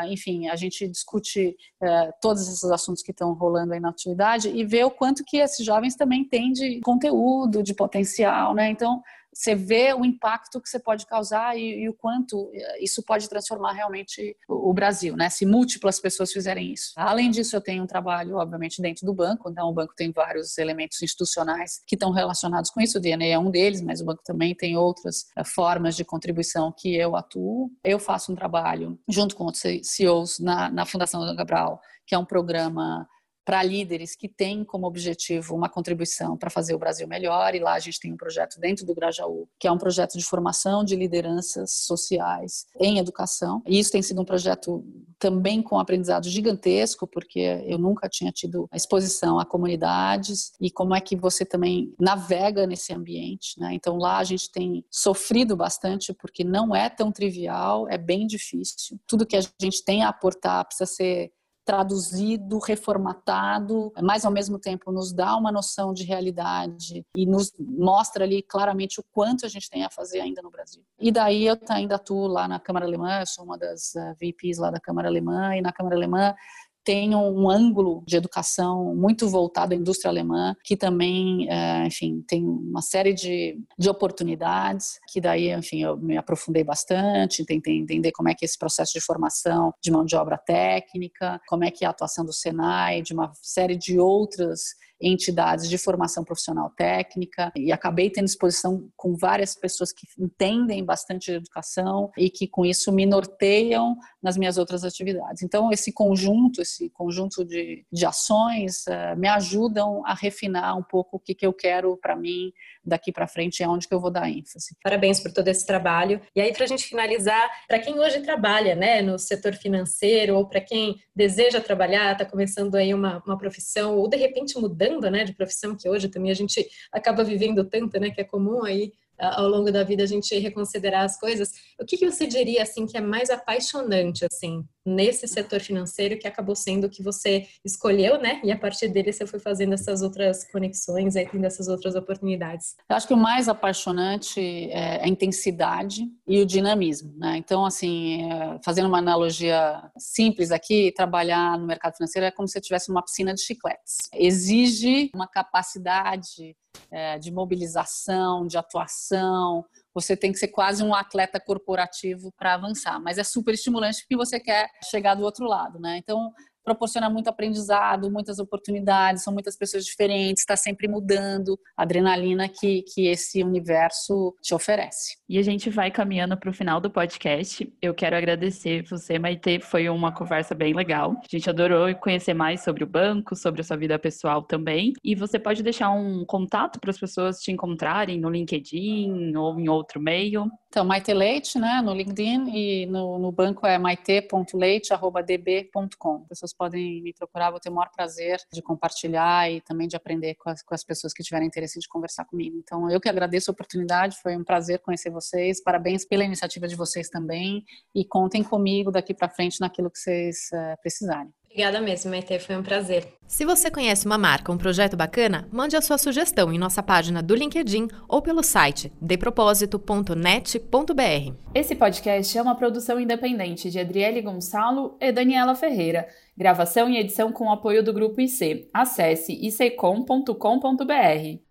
enfim, 0.10 0.48
a 0.48 0.56
gente 0.56 0.88
discute 0.88 1.56
uh, 1.82 2.12
todos 2.22 2.48
esses 2.48 2.64
assuntos 2.64 3.04
que 3.04 3.12
estão 3.12 3.34
rolando 3.34 3.74
aí 3.74 3.80
na 3.80 3.90
atividade 3.90 4.50
e 4.50 4.66
vê 4.66 4.84
o 4.84 4.92
quanto 4.92 5.24
que 5.24 5.38
esses 5.38 5.66
jovens 5.66 5.96
também 5.96 6.24
têm 6.26 6.52
de 6.52 6.80
conteúdo, 6.82 7.62
de 7.62 7.74
potencial, 7.74 8.54
né? 8.56 8.70
Então, 8.70 9.02
você 9.34 9.56
vê 9.56 9.94
o 9.94 10.04
impacto 10.04 10.62
que 10.62 10.70
você 10.70 10.80
pode 10.80 11.06
causar 11.06 11.58
e, 11.58 11.84
e, 11.84 11.90
o 11.90 11.94
quanto 11.94 12.52
eh, 12.54 12.84
isso 12.84 13.02
pode 13.04 13.30
transformar 13.30 13.74
realmente 13.74 14.36
o, 14.48 14.74
Brasil, 14.74 15.16
né? 15.16 15.30
Se 15.30 15.46
múltiplas 15.46 16.00
pessoas 16.00 16.32
fizerem 16.32 16.74
isso. 16.74 16.92
Além 16.96 17.32
disso, 17.32 17.56
eu 17.56 17.62
tenho 17.62 17.84
um 17.84 17.88
trabalho, 17.88 18.36
obviamente, 18.36 18.82
dentro 18.82 19.06
do 19.06 19.14
banco, 19.14 19.50
então 19.50 19.70
o 19.70 19.74
banco 19.74 19.94
tem 19.96 20.12
vários 20.12 20.58
elementos 20.58 21.02
institucionais 21.02 21.82
que 21.88 21.96
estão 21.96 22.12
relacionados 22.12 22.70
com 22.70 22.82
isso, 22.82 22.98
o 22.98 23.02
DNA 23.02 23.28
é 23.28 23.40
um 23.40 23.50
deles, 23.50 23.82
mas 23.82 24.02
o 24.02 24.06
banco 24.06 24.22
também 24.24 24.54
tem 24.54 24.76
outras 24.76 25.26
uh, 25.38 25.46
formas 25.46 25.96
de 25.96 26.04
contribuição 26.04 26.74
que 26.76 26.96
eu 26.96 27.16
atuo. 27.16 27.72
Eu 27.84 28.00
faço 28.00 28.32
um 28.32 28.36
trabalho 28.36 29.00
junto 29.08 29.36
com 29.36 29.46
outros 29.46 29.64
CEOs 29.84 30.40
na, 30.40 30.70
na 30.70 30.86
Fundação 30.86 31.22
Dona 31.22 31.36
Cabral, 31.36 31.82
que 32.06 32.16
é 32.16 32.18
um 32.18 32.26
programa 32.26 33.08
para 33.52 33.64
líderes 33.64 34.16
que 34.16 34.30
têm 34.30 34.64
como 34.64 34.88
objetivo 34.88 35.54
uma 35.54 35.68
contribuição 35.68 36.38
para 36.38 36.50
fazer 36.50 36.74
o 36.74 36.80
Brasil 36.80 37.06
melhor. 37.06 37.54
E 37.54 37.60
lá 37.60 37.74
a 37.74 37.80
gente 37.80 38.00
tem 38.00 38.14
um 38.14 38.16
projeto 38.16 38.58
dentro 38.58 38.86
do 38.86 38.96
Grajaú, 38.96 39.46
que 39.60 39.68
é 39.68 39.72
um 39.72 39.78
projeto 39.78 40.18
de 40.18 40.24
formação 40.24 40.86
de 40.86 40.96
lideranças 40.96 41.84
sociais 41.84 42.66
em 42.80 42.98
educação. 42.98 43.62
E 43.68 43.78
isso 43.78 43.92
tem 43.92 44.02
sido 44.02 44.22
um 44.22 44.26
projeto 44.26 44.86
também 45.20 45.62
com 45.62 45.78
aprendizado 45.78 46.30
gigantesco, 46.30 47.06
porque 47.06 47.62
eu 47.66 47.78
nunca 47.78 48.08
tinha 48.08 48.32
tido 48.32 48.70
exposição 48.74 49.38
a 49.38 49.46
comunidades 49.46 50.54
e 50.62 50.72
como 50.72 50.96
é 50.96 51.02
que 51.02 51.18
você 51.18 51.44
também 51.44 51.94
navega 52.00 52.66
nesse 52.66 52.94
ambiente. 52.94 53.60
Né? 53.60 53.74
Então 53.74 53.98
lá 53.98 54.20
a 54.20 54.24
gente 54.24 54.50
tem 54.50 54.86
sofrido 54.90 55.58
bastante, 55.58 56.14
porque 56.14 56.46
não 56.46 56.74
é 56.74 56.90
tão 56.90 57.12
trivial, 57.12 57.86
é 57.90 57.98
bem 57.98 58.26
difícil. 58.26 58.98
Tudo 59.06 59.26
que 59.26 59.36
a 59.36 59.42
gente 59.60 59.84
tem 59.84 60.04
a 60.04 60.08
aportar 60.08 60.64
precisa 60.64 60.90
ser 60.90 61.34
traduzido, 61.64 62.58
reformatado, 62.60 63.92
mas 64.02 64.26
ao 64.26 64.32
mesmo 64.32 64.58
tempo 64.58 64.92
nos 64.92 65.14
dá 65.14 65.36
uma 65.36 65.52
noção 65.52 65.94
de 65.94 66.04
realidade 66.04 67.06
e 67.16 67.26
nos 67.26 67.54
mostra 67.60 68.24
ali 68.24 68.42
claramente 68.42 69.00
o 69.00 69.04
quanto 69.12 69.46
a 69.46 69.50
gente 69.50 69.70
tem 69.70 69.84
a 69.84 69.90
fazer 69.90 70.22
ainda 70.22 70.42
no 70.42 70.50
Brasil. 70.50 70.84
E 71.00 71.12
daí 71.12 71.46
eu 71.46 71.58
ainda 71.70 71.96
atuo 71.96 72.28
lá 72.28 72.48
na 72.48 72.60
Câmara 72.60 72.86
Alemã, 72.86 73.20
eu 73.20 73.28
sou 73.28 73.46
uma 73.46 73.58
das 73.58 73.96
eh, 73.96 74.16
VPs 74.20 74.58
lá 74.58 74.72
da 74.72 74.80
Câmara 74.80 75.08
Alemã, 75.08 75.56
e 75.56 75.62
na 75.62 75.72
Câmara 75.72 75.96
Alemã 75.96 76.36
tem 76.84 77.16
um 77.16 77.50
ângulo 77.50 78.04
de 78.08 78.18
educação 78.18 78.96
muito 78.96 79.28
voltado 79.28 79.74
à 79.74 79.78
indústria 79.78 80.10
alemã, 80.10 80.56
que 80.64 80.76
também, 80.76 81.50
é, 81.50 81.86
enfim, 81.86 82.24
tem 82.28 82.44
uma 82.44 82.82
série 82.82 83.14
de, 83.14 83.58
de 83.78 83.90
oportunidades, 83.90 85.00
que 85.12 85.22
daí, 85.22 85.52
enfim, 85.52 85.84
eu 85.84 85.98
me 85.98 86.18
aprofundei 86.18 86.64
bastante, 86.64 87.46
tentei 87.46 87.78
entender 87.78 88.12
como 88.12 88.30
é 88.30 88.34
que 88.34 88.44
é 88.44 88.48
esse 88.48 88.58
processo 88.58 88.94
de 88.94 89.02
formação 89.02 89.74
de 89.82 89.92
mão 89.92 90.06
de 90.06 90.16
obra 90.16 90.38
técnica, 90.38 91.40
como 91.48 91.64
é 91.64 91.72
que 91.72 91.86
é 91.86 91.88
a 91.88 91.92
atuação 91.92 92.26
do 92.26 92.34
Senai, 92.34 93.02
de 93.02 93.14
uma 93.14 93.32
série 93.42 93.76
de 93.76 94.00
outras 94.00 94.62
entidades 95.02 95.70
de 95.70 95.78
formação 95.78 96.24
profissional 96.24 96.70
técnica 96.70 97.52
e 97.56 97.72
acabei 97.72 98.10
tendo 98.10 98.26
exposição 98.26 98.90
com 98.96 99.16
várias 99.16 99.56
pessoas 99.56 99.92
que 99.92 100.08
entendem 100.20 100.84
bastante 100.84 101.32
de 101.32 101.38
educação 101.38 102.12
e 102.18 102.30
que 102.30 102.48
com 102.48 102.66
isso 102.66 102.92
me 102.92 103.06
norteiam 103.06 103.98
nas 104.22 104.38
minhas 104.38 104.58
outras 104.58 104.84
atividades. 104.84 105.42
Então 105.42 105.72
esse 105.72 105.92
conjunto, 105.92 106.62
esse 106.62 106.90
conjunto 106.90 107.44
de, 107.44 107.86
de 107.92 108.06
ações 108.06 108.86
uh, 108.88 109.18
me 109.18 109.28
ajudam 109.28 110.06
a 110.06 110.14
refinar 110.14 110.78
um 110.78 110.84
pouco 110.84 111.18
o 111.18 111.20
que, 111.20 111.34
que 111.34 111.46
eu 111.46 111.54
quero 111.54 111.98
para 111.98 112.16
mim 112.16 112.52
daqui 112.84 113.12
para 113.12 113.28
frente 113.28 113.60
e 113.60 113.64
aonde 113.64 113.88
que 113.88 113.94
eu 113.94 114.00
vou 114.00 114.12
dar 114.12 114.30
ênfase. 114.30 114.76
Parabéns 114.84 115.20
por 115.20 115.32
todo 115.32 115.48
esse 115.48 115.66
trabalho. 115.66 116.22
E 116.36 116.42
aí 116.42 116.54
para 116.54 116.66
a 116.66 116.68
gente 116.68 116.86
finalizar, 116.86 117.50
para 117.68 117.80
quem 117.80 118.00
hoje 118.00 118.22
trabalha, 118.22 118.76
né, 118.76 119.02
no 119.02 119.18
setor 119.18 119.54
financeiro 119.54 120.36
ou 120.36 120.48
para 120.48 120.62
quem 120.62 121.00
deseja 121.16 121.60
trabalhar, 121.60 122.14
está 122.14 122.26
começando 122.26 122.76
aí 122.76 122.94
uma, 122.94 123.22
uma 123.26 123.38
profissão 123.38 123.98
ou 123.98 124.08
de 124.08 124.18
repente 124.18 124.58
mudando 124.60 124.91
mudando, 124.92 125.14
né, 125.14 125.24
de 125.24 125.34
profissão, 125.34 125.76
que 125.76 125.90
hoje 125.90 126.08
também 126.10 126.32
a 126.32 126.36
gente 126.36 126.68
acaba 126.92 127.24
vivendo 127.24 127.64
tanto, 127.64 128.00
né, 128.00 128.12
que 128.12 128.22
é 128.22 128.24
comum 128.24 128.64
aí 128.64 128.92
ao 129.22 129.48
longo 129.48 129.72
da 129.72 129.84
vida 129.84 130.04
a 130.04 130.08
gente 130.08 130.38
reconsiderar 130.38 131.04
as 131.04 131.20
coisas. 131.20 131.52
O 131.80 131.86
que, 131.86 131.98
que 131.98 132.10
você 132.10 132.26
diria 132.26 132.64
assim 132.64 132.86
que 132.88 132.98
é 132.98 133.02
mais 133.02 133.30
apaixonante 133.30 134.26
assim 134.26 134.66
nesse 134.86 135.28
setor 135.28 135.60
financeiro 135.60 136.18
que 136.18 136.28
acabou 136.28 136.56
sendo 136.56 136.88
o 136.88 136.90
que 136.90 137.04
você 137.04 137.48
escolheu, 137.64 138.20
né? 138.20 138.42
E 138.44 138.52
a 138.52 138.58
partir 138.58 138.88
dele 138.88 139.12
você 139.12 139.26
foi 139.26 139.40
fazendo 139.40 139.74
essas 139.74 140.02
outras 140.02 140.50
conexões, 140.52 141.16
aí 141.16 141.28
tendo 141.28 141.46
essas 141.46 141.68
outras 141.68 141.96
oportunidades. 141.96 142.76
Eu 142.90 142.96
acho 142.96 143.08
que 143.08 143.14
o 143.14 143.18
mais 143.18 143.48
apaixonante 143.48 144.40
é 144.72 145.04
a 145.04 145.08
intensidade 145.08 146.06
e 146.28 146.40
o 146.40 146.46
dinamismo, 146.46 147.14
né? 147.18 147.38
Então, 147.38 147.66
assim, 147.66 148.32
é, 148.32 148.60
fazendo 148.64 148.88
uma 148.88 148.98
analogia 148.98 149.82
simples 149.98 150.52
aqui, 150.52 150.92
trabalhar 150.96 151.58
no 151.58 151.66
mercado 151.66 151.96
financeiro 151.96 152.26
é 152.26 152.32
como 152.32 152.48
se 152.48 152.60
tivesse 152.60 152.92
uma 152.92 153.04
piscina 153.04 153.34
de 153.34 153.42
chicletes. 153.42 153.98
Exige 154.14 155.12
uma 155.14 155.28
capacidade 155.28 156.56
é, 156.90 157.18
de 157.20 157.32
mobilização, 157.32 158.48
de 158.48 158.58
atuação, 158.58 159.66
você 159.94 160.16
tem 160.16 160.32
que 160.32 160.38
ser 160.38 160.48
quase 160.50 160.84
um 160.84 160.94
atleta 160.94 161.40
corporativo 161.40 162.32
para 162.38 162.54
avançar, 162.54 163.00
mas 163.00 163.18
é 163.18 163.24
super 163.24 163.54
estimulante 163.54 164.02
porque 164.02 164.16
você 164.16 164.40
quer 164.40 164.70
chegar 164.90 165.16
do 165.16 165.24
outro 165.24 165.46
lado, 165.46 165.80
né? 165.80 165.98
Então, 165.98 166.32
proporciona 166.64 167.10
muito 167.10 167.28
aprendizado, 167.28 168.12
muitas 168.12 168.40
oportunidades, 168.40 169.24
são 169.24 169.34
muitas 169.34 169.58
pessoas 169.58 169.86
diferentes, 169.86 170.42
está 170.42 170.56
sempre 170.56 170.88
mudando, 170.88 171.60
a 171.78 171.84
adrenalina 171.84 172.48
que, 172.48 172.84
que 172.84 173.08
esse 173.08 173.44
universo 173.44 174.36
te 174.42 174.54
oferece. 174.54 175.18
E 175.28 175.38
a 175.38 175.42
gente 175.42 175.70
vai 175.70 175.92
caminhando 175.92 176.38
para 176.38 176.50
o 176.50 176.54
final 176.54 176.80
do 176.80 176.90
podcast. 176.90 177.72
Eu 177.82 177.94
quero 177.94 178.16
agradecer 178.16 178.84
você, 178.84 179.18
Maite, 179.18 179.60
foi 179.60 179.90
uma 179.90 180.14
conversa 180.14 180.54
bem 180.54 180.74
legal. 180.74 181.12
A 181.12 181.28
gente 181.30 181.50
adorou 181.50 181.94
conhecer 181.96 182.34
mais 182.34 182.64
sobre 182.64 182.84
o 182.84 182.88
banco, 182.88 183.36
sobre 183.36 183.62
a 183.62 183.64
sua 183.64 183.78
vida 183.78 183.98
pessoal 183.98 184.44
também. 184.44 184.94
E 185.04 185.16
você 185.16 185.40
pode 185.40 185.64
deixar 185.64 185.92
um 185.92 186.26
contato 186.26 186.80
para 186.80 186.92
as 186.92 187.00
pessoas 187.00 187.40
te 187.40 187.52
encontrarem 187.52 188.20
no 188.20 188.30
LinkedIn 188.30 189.36
ou 189.36 189.60
em 189.60 189.70
outro 189.70 190.02
meio? 190.02 190.50
Então, 190.72 190.86
Maite 190.86 191.14
Leite, 191.14 191.60
né, 191.60 191.82
no 191.82 191.94
LinkedIn 191.94 192.48
e 192.48 192.86
no, 192.86 193.20
no 193.20 193.30
banco 193.30 193.68
é 193.68 193.78
maite.leite.db.com. 193.78 196.22
Pessoas 196.22 196.54
podem 196.54 197.02
me 197.02 197.12
procurar, 197.12 197.52
vou 197.52 197.60
ter 197.60 197.68
o 197.68 197.74
maior 197.74 197.90
prazer 197.94 198.40
de 198.54 198.62
compartilhar 198.62 199.52
e 199.52 199.60
também 199.60 199.86
de 199.86 199.98
aprender 199.98 200.36
com 200.36 200.50
as, 200.50 200.64
com 200.64 200.74
as 200.74 200.82
pessoas 200.82 201.12
que 201.12 201.24
tiverem 201.24 201.46
interesse 201.46 201.78
de 201.78 201.90
conversar 201.90 202.24
comigo. 202.24 202.58
Então, 202.58 202.90
eu 202.90 203.02
que 203.02 203.10
agradeço 203.10 203.52
a 203.52 203.54
oportunidade, 203.54 204.16
foi 204.24 204.38
um 204.38 204.46
prazer 204.46 204.80
conhecer 204.80 205.10
vocês, 205.10 205.62
parabéns 205.62 206.06
pela 206.06 206.24
iniciativa 206.24 206.70
de 206.70 206.76
vocês 206.78 207.10
também 207.10 207.66
e 207.94 208.06
contem 208.06 208.42
comigo 208.42 208.92
daqui 208.92 209.14
para 209.14 209.28
frente 209.28 209.60
naquilo 209.60 209.92
que 209.92 210.00
vocês 210.00 210.52
uh, 210.54 210.78
precisarem. 210.82 211.34
Obrigada 211.52 211.82
mesmo, 211.82 212.10
Maite, 212.10 212.40
foi 212.40 212.56
um 212.56 212.64
prazer. 212.64 213.06
Se 213.28 213.46
você 213.46 213.70
conhece 213.70 214.06
uma 214.06 214.18
marca, 214.18 214.52
um 214.52 214.58
projeto 214.58 214.96
bacana, 214.96 215.48
mande 215.52 215.76
a 215.76 215.82
sua 215.82 215.98
sugestão 215.98 216.52
em 216.52 216.58
nossa 216.58 216.82
página 216.82 217.22
do 217.22 217.36
LinkedIn 217.36 217.90
ou 218.08 218.22
pelo 218.22 218.42
site 218.42 218.92
depropósito.net.br. 219.02 221.34
Esse 221.54 221.76
podcast 221.76 222.38
é 222.38 222.42
uma 222.42 222.56
produção 222.56 223.00
independente 223.00 223.70
de 223.70 223.80
Adriele 223.80 224.22
Gonçalo 224.22 224.96
e 225.00 225.12
Daniela 225.12 225.54
Ferreira. 225.54 226.08
Gravação 226.38 226.90
e 226.90 226.98
edição 226.98 227.34
com 227.34 227.52
apoio 227.52 227.84
do 227.84 227.94
Grupo 227.94 228.22
IC. 228.22 228.70
Acesse 228.74 229.34
icom.com.br. 229.34 230.34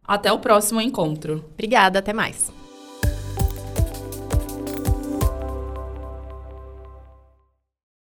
Até 0.02 0.32
o 0.32 0.38
próximo 0.38 0.80
encontro. 0.80 1.44
Obrigada, 1.52 1.98
até 1.98 2.14
mais. 2.14 2.50